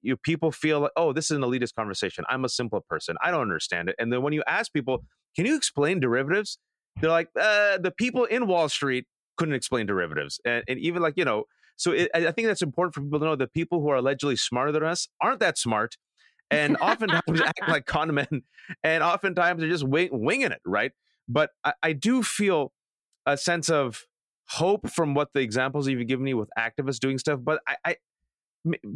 you 0.00 0.16
people 0.16 0.50
feel 0.50 0.80
like, 0.80 0.90
oh, 0.96 1.12
this 1.12 1.30
is 1.30 1.36
an 1.36 1.44
elitist 1.44 1.74
conversation. 1.74 2.24
I'm 2.28 2.44
a 2.44 2.48
simple 2.48 2.80
person. 2.88 3.14
I 3.22 3.30
don't 3.30 3.42
understand 3.42 3.88
it. 3.88 3.94
And 4.00 4.12
then 4.12 4.22
when 4.22 4.32
you 4.32 4.42
ask 4.48 4.72
people, 4.72 5.04
can 5.36 5.46
you 5.46 5.56
explain 5.56 6.00
derivatives? 6.00 6.58
They're 7.00 7.10
like, 7.10 7.28
uh, 7.40 7.78
the 7.78 7.92
people 7.96 8.24
in 8.24 8.48
Wall 8.48 8.68
Street 8.68 9.06
couldn't 9.36 9.54
explain 9.54 9.86
derivatives, 9.86 10.40
and, 10.44 10.64
and 10.66 10.80
even 10.80 11.00
like 11.00 11.14
you 11.16 11.24
know 11.24 11.44
so 11.76 11.92
it, 11.92 12.10
I 12.14 12.30
think 12.30 12.46
that's 12.46 12.62
important 12.62 12.94
for 12.94 13.00
people 13.00 13.18
to 13.18 13.24
know 13.24 13.36
that 13.36 13.52
people 13.52 13.80
who 13.80 13.90
are 13.90 13.96
allegedly 13.96 14.36
smarter 14.36 14.72
than 14.72 14.84
us 14.84 15.08
aren't 15.20 15.40
that 15.40 15.58
smart, 15.58 15.96
and 16.52 16.76
oftentimes 16.80 17.40
act 17.40 17.68
like 17.68 17.86
con 17.86 18.14
men, 18.14 18.42
and 18.84 19.02
oftentimes 19.02 19.60
they're 19.60 19.70
just 19.70 19.86
wing, 19.86 20.10
winging 20.12 20.52
it, 20.52 20.60
right? 20.64 20.92
But 21.28 21.50
I, 21.64 21.72
I 21.82 21.92
do 21.92 22.22
feel 22.22 22.72
a 23.26 23.36
sense 23.36 23.70
of 23.70 24.06
hope 24.46 24.90
from 24.90 25.14
what 25.14 25.32
the 25.32 25.40
examples 25.40 25.88
you've 25.88 26.06
given 26.06 26.24
me 26.24 26.34
with 26.34 26.50
activists 26.58 26.98
doing 26.98 27.18
stuff. 27.18 27.40
But 27.42 27.60
I, 27.66 27.76
I 27.84 27.96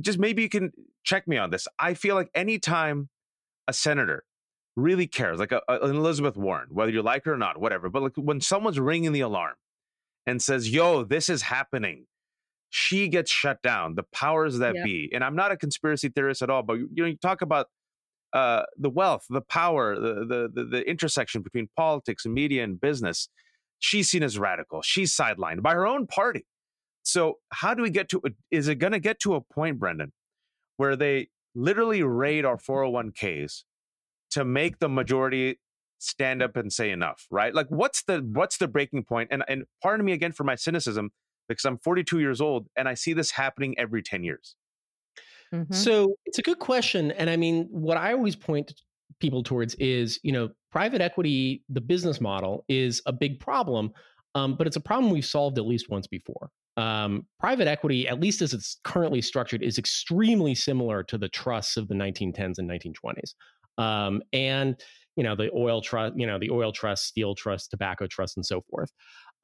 just 0.00 0.18
maybe 0.18 0.42
you 0.42 0.48
can 0.48 0.72
check 1.02 1.26
me 1.26 1.38
on 1.38 1.50
this. 1.50 1.66
I 1.78 1.94
feel 1.94 2.14
like 2.14 2.30
anytime 2.34 3.08
a 3.66 3.72
senator 3.72 4.24
really 4.76 5.06
cares, 5.06 5.38
like 5.38 5.52
a, 5.52 5.62
a, 5.68 5.80
an 5.80 5.96
Elizabeth 5.96 6.36
Warren, 6.36 6.68
whether 6.70 6.92
you 6.92 7.02
like 7.02 7.24
her 7.24 7.32
or 7.32 7.38
not, 7.38 7.58
whatever, 7.58 7.88
but 7.88 8.02
like 8.02 8.16
when 8.16 8.40
someone's 8.40 8.78
ringing 8.78 9.12
the 9.12 9.20
alarm 9.20 9.54
and 10.26 10.42
says, 10.42 10.70
"Yo, 10.70 11.04
this 11.04 11.28
is 11.28 11.42
happening," 11.42 12.06
she 12.76 13.08
gets 13.08 13.30
shut 13.30 13.62
down. 13.62 13.94
The 13.94 14.02
powers 14.02 14.58
that 14.58 14.74
yep. 14.74 14.84
be, 14.84 15.10
and 15.14 15.24
I'm 15.24 15.34
not 15.34 15.50
a 15.50 15.56
conspiracy 15.56 16.10
theorist 16.10 16.42
at 16.42 16.50
all, 16.50 16.62
but 16.62 16.74
you 16.74 16.88
know, 16.94 17.06
you 17.06 17.16
talk 17.16 17.40
about 17.40 17.68
uh, 18.34 18.64
the 18.76 18.90
wealth, 18.90 19.24
the 19.30 19.40
power, 19.40 19.98
the, 19.98 20.26
the, 20.26 20.50
the 20.52 20.64
the 20.64 20.82
intersection 20.90 21.40
between 21.40 21.70
politics 21.74 22.26
and 22.26 22.34
media 22.34 22.62
and 22.62 22.78
business. 22.78 23.30
She's 23.78 24.10
seen 24.10 24.22
as 24.22 24.38
radical. 24.38 24.82
She's 24.82 25.16
sidelined 25.16 25.62
by 25.62 25.72
her 25.72 25.86
own 25.86 26.06
party. 26.06 26.44
So 27.02 27.38
how 27.50 27.72
do 27.72 27.82
we 27.82 27.88
get 27.88 28.10
to? 28.10 28.20
Is 28.50 28.68
it 28.68 28.74
going 28.74 28.92
to 28.92 29.00
get 29.00 29.20
to 29.20 29.36
a 29.36 29.40
point, 29.40 29.78
Brendan, 29.78 30.12
where 30.76 30.96
they 30.96 31.28
literally 31.54 32.02
raid 32.02 32.44
our 32.44 32.58
401ks 32.58 33.62
to 34.32 34.44
make 34.44 34.80
the 34.80 34.90
majority 34.90 35.60
stand 35.98 36.42
up 36.42 36.56
and 36.56 36.70
say 36.70 36.90
enough? 36.90 37.26
Right? 37.30 37.54
Like, 37.54 37.68
what's 37.70 38.02
the 38.02 38.18
what's 38.18 38.58
the 38.58 38.68
breaking 38.68 39.04
point? 39.04 39.28
And 39.32 39.44
and 39.48 39.64
pardon 39.82 40.04
me 40.04 40.12
again 40.12 40.32
for 40.32 40.44
my 40.44 40.56
cynicism 40.56 41.10
because 41.48 41.64
I'm 41.64 41.78
42 41.78 42.20
years 42.20 42.40
old 42.40 42.68
and 42.76 42.88
I 42.88 42.94
see 42.94 43.12
this 43.12 43.30
happening 43.30 43.74
every 43.78 44.02
10 44.02 44.24
years. 44.24 44.56
Mm-hmm. 45.54 45.72
So 45.72 46.14
it's 46.24 46.38
a 46.38 46.42
good 46.42 46.58
question. 46.58 47.12
And 47.12 47.30
I 47.30 47.36
mean, 47.36 47.68
what 47.70 47.96
I 47.96 48.12
always 48.12 48.36
point 48.36 48.72
people 49.20 49.42
towards 49.42 49.74
is, 49.76 50.18
you 50.22 50.32
know, 50.32 50.50
private 50.70 51.00
equity, 51.00 51.62
the 51.68 51.80
business 51.80 52.20
model 52.20 52.64
is 52.68 53.00
a 53.06 53.12
big 53.12 53.40
problem, 53.40 53.92
um, 54.34 54.56
but 54.56 54.66
it's 54.66 54.76
a 54.76 54.80
problem 54.80 55.12
we've 55.12 55.24
solved 55.24 55.58
at 55.58 55.66
least 55.66 55.88
once 55.88 56.06
before. 56.06 56.50
Um, 56.76 57.26
private 57.40 57.68
equity, 57.68 58.06
at 58.06 58.20
least 58.20 58.42
as 58.42 58.52
it's 58.52 58.78
currently 58.84 59.22
structured, 59.22 59.62
is 59.62 59.78
extremely 59.78 60.54
similar 60.54 61.02
to 61.04 61.16
the 61.16 61.28
trusts 61.28 61.78
of 61.78 61.88
the 61.88 61.94
1910s 61.94 62.58
and 62.58 62.68
1920s. 62.68 63.34
Um, 63.78 64.22
and 64.32 64.76
you 65.16 65.24
know 65.24 65.34
the 65.34 65.50
oil 65.54 65.80
trust, 65.80 66.14
you 66.16 66.26
know 66.26 66.38
the 66.38 66.50
oil 66.50 66.72
trust, 66.72 67.06
steel 67.06 67.34
trust, 67.34 67.70
tobacco 67.70 68.06
trust, 68.06 68.36
and 68.36 68.44
so 68.44 68.62
forth. 68.70 68.90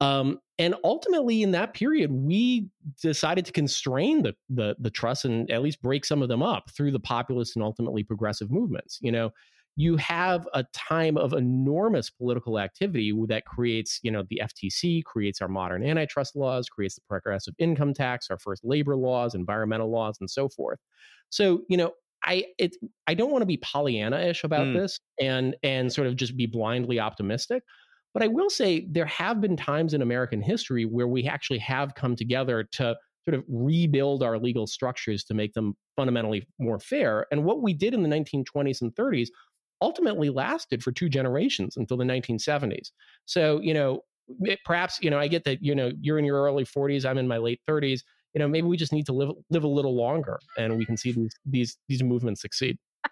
Um, 0.03 0.39
and 0.59 0.75
ultimately, 0.83 1.43
in 1.43 1.51
that 1.51 1.73
period, 1.73 2.11
we 2.11 2.67
decided 3.01 3.45
to 3.45 3.51
constrain 3.51 4.23
the, 4.23 4.33
the 4.49 4.75
the 4.79 4.89
trust 4.89 5.25
and 5.25 5.49
at 5.49 5.63
least 5.63 5.81
break 5.81 6.03
some 6.03 6.21
of 6.21 6.29
them 6.29 6.43
up 6.43 6.69
through 6.75 6.91
the 6.91 6.99
populist 6.99 7.55
and 7.55 7.63
ultimately 7.63 8.03
progressive 8.03 8.51
movements. 8.51 8.99
You 9.01 9.13
know, 9.13 9.31
you 9.77 9.95
have 9.97 10.47
a 10.53 10.65
time 10.73 11.17
of 11.17 11.33
enormous 11.33 12.09
political 12.09 12.59
activity 12.59 13.13
that 13.27 13.45
creates, 13.45 13.99
you 14.03 14.11
know, 14.11 14.23
the 14.29 14.41
FTC 14.43 15.03
creates 15.05 15.41
our 15.41 15.47
modern 15.47 15.83
antitrust 15.83 16.35
laws, 16.35 16.67
creates 16.67 16.95
the 16.95 17.01
progressive 17.07 17.55
income 17.57 17.93
tax, 17.93 18.27
our 18.29 18.37
first 18.37 18.63
labor 18.65 18.97
laws, 18.97 19.33
environmental 19.33 19.89
laws, 19.89 20.17
and 20.19 20.29
so 20.29 20.49
forth. 20.49 20.79
So, 21.29 21.61
you 21.69 21.77
know, 21.77 21.93
I 22.25 22.45
it 22.57 22.75
I 23.07 23.13
don't 23.13 23.31
want 23.31 23.41
to 23.41 23.47
be 23.47 23.57
Pollyanna-ish 23.57 24.43
about 24.43 24.67
mm. 24.67 24.73
this 24.73 24.99
and 25.19 25.55
and 25.63 25.91
sort 25.91 26.07
of 26.07 26.15
just 26.17 26.35
be 26.37 26.45
blindly 26.45 26.99
optimistic. 26.99 27.63
But 28.13 28.23
I 28.23 28.27
will 28.27 28.49
say 28.49 28.85
there 28.89 29.05
have 29.05 29.41
been 29.41 29.57
times 29.57 29.93
in 29.93 30.01
American 30.01 30.41
history 30.41 30.85
where 30.85 31.07
we 31.07 31.25
actually 31.25 31.59
have 31.59 31.95
come 31.95 32.15
together 32.15 32.63
to 32.73 32.95
sort 33.25 33.35
of 33.35 33.43
rebuild 33.47 34.21
our 34.21 34.37
legal 34.37 34.67
structures 34.67 35.23
to 35.25 35.33
make 35.33 35.53
them 35.53 35.75
fundamentally 35.95 36.45
more 36.59 36.79
fair. 36.79 37.25
And 37.31 37.43
what 37.45 37.61
we 37.61 37.73
did 37.73 37.93
in 37.93 38.03
the 38.03 38.09
1920s 38.09 38.81
and 38.81 38.93
30s 38.95 39.29
ultimately 39.81 40.29
lasted 40.29 40.83
for 40.83 40.91
two 40.91 41.09
generations 41.09 41.77
until 41.77 41.97
the 41.97 42.05
1970s. 42.05 42.91
So, 43.25 43.59
you 43.61 43.73
know, 43.73 44.01
it, 44.41 44.59
perhaps, 44.65 44.99
you 45.01 45.09
know, 45.09 45.19
I 45.19 45.27
get 45.27 45.43
that, 45.45 45.61
you 45.61 45.75
know, 45.75 45.91
you're 45.99 46.19
in 46.19 46.25
your 46.25 46.41
early 46.43 46.65
40s, 46.65 47.05
I'm 47.05 47.17
in 47.17 47.27
my 47.27 47.37
late 47.37 47.61
30s. 47.67 48.03
You 48.33 48.39
know, 48.39 48.47
maybe 48.47 48.67
we 48.67 48.77
just 48.77 48.93
need 48.93 49.05
to 49.07 49.13
live 49.13 49.29
live 49.51 49.63
a 49.63 49.67
little 49.67 49.95
longer 49.95 50.39
and 50.57 50.75
we 50.77 50.85
can 50.85 50.97
see 50.97 51.11
these 51.11 51.31
these 51.45 51.77
these 51.87 52.01
movements 52.01 52.41
succeed. 52.41 52.77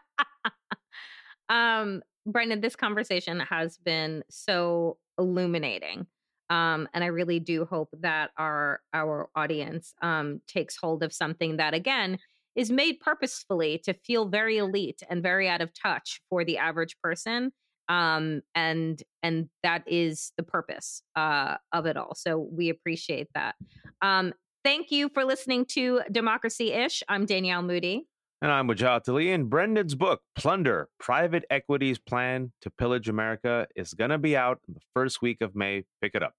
um, 1.51 2.01
Brendan, 2.25 2.61
this 2.61 2.75
conversation 2.75 3.39
has 3.41 3.77
been 3.77 4.23
so 4.29 4.97
illuminating. 5.19 6.07
Um, 6.49 6.87
and 6.93 7.03
I 7.03 7.07
really 7.07 7.39
do 7.39 7.65
hope 7.65 7.89
that 7.99 8.31
our 8.37 8.81
our 8.93 9.29
audience 9.35 9.93
um, 10.01 10.41
takes 10.47 10.75
hold 10.75 11.03
of 11.03 11.13
something 11.13 11.57
that 11.57 11.73
again 11.73 12.17
is 12.55 12.71
made 12.71 12.99
purposefully 12.99 13.79
to 13.85 13.93
feel 13.93 14.27
very 14.27 14.57
elite 14.57 15.01
and 15.09 15.23
very 15.23 15.47
out 15.47 15.61
of 15.61 15.71
touch 15.73 16.21
for 16.29 16.43
the 16.43 16.57
average 16.57 16.97
person. 17.01 17.51
Um, 17.87 18.41
and 18.55 19.01
and 19.23 19.49
that 19.63 19.83
is 19.87 20.33
the 20.37 20.43
purpose 20.43 21.03
uh, 21.15 21.55
of 21.71 21.85
it 21.85 21.97
all. 21.97 22.15
So 22.15 22.37
we 22.37 22.69
appreciate 22.69 23.27
that. 23.33 23.55
Um, 24.01 24.33
thank 24.63 24.91
you 24.91 25.09
for 25.09 25.23
listening 25.25 25.65
to 25.67 26.01
Democracy 26.11 26.73
Ish. 26.73 27.03
I'm 27.07 27.25
Danielle 27.25 27.63
Moodie. 27.63 28.07
And 28.41 28.51
I'm 28.51 28.67
Wajahat 28.67 29.07
Ali. 29.07 29.31
And 29.31 29.49
Brendan's 29.49 29.93
book, 29.93 30.21
Plunder 30.35 30.89
Private 30.99 31.45
Equity's 31.51 31.99
Plan 31.99 32.51
to 32.61 32.71
Pillage 32.71 33.07
America, 33.07 33.67
is 33.75 33.93
going 33.93 34.09
to 34.09 34.17
be 34.17 34.35
out 34.35 34.59
in 34.67 34.73
the 34.73 34.79
first 34.95 35.21
week 35.21 35.41
of 35.41 35.55
May. 35.55 35.83
Pick 36.01 36.15
it 36.15 36.23
up. 36.23 36.33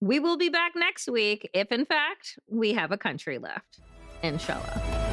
We 0.00 0.20
will 0.20 0.38
be 0.38 0.48
back 0.48 0.72
next 0.74 1.08
week 1.10 1.48
if, 1.52 1.70
in 1.70 1.84
fact, 1.84 2.38
we 2.48 2.72
have 2.72 2.90
a 2.90 2.98
country 2.98 3.38
left. 3.38 3.80
Inshallah. 4.22 5.03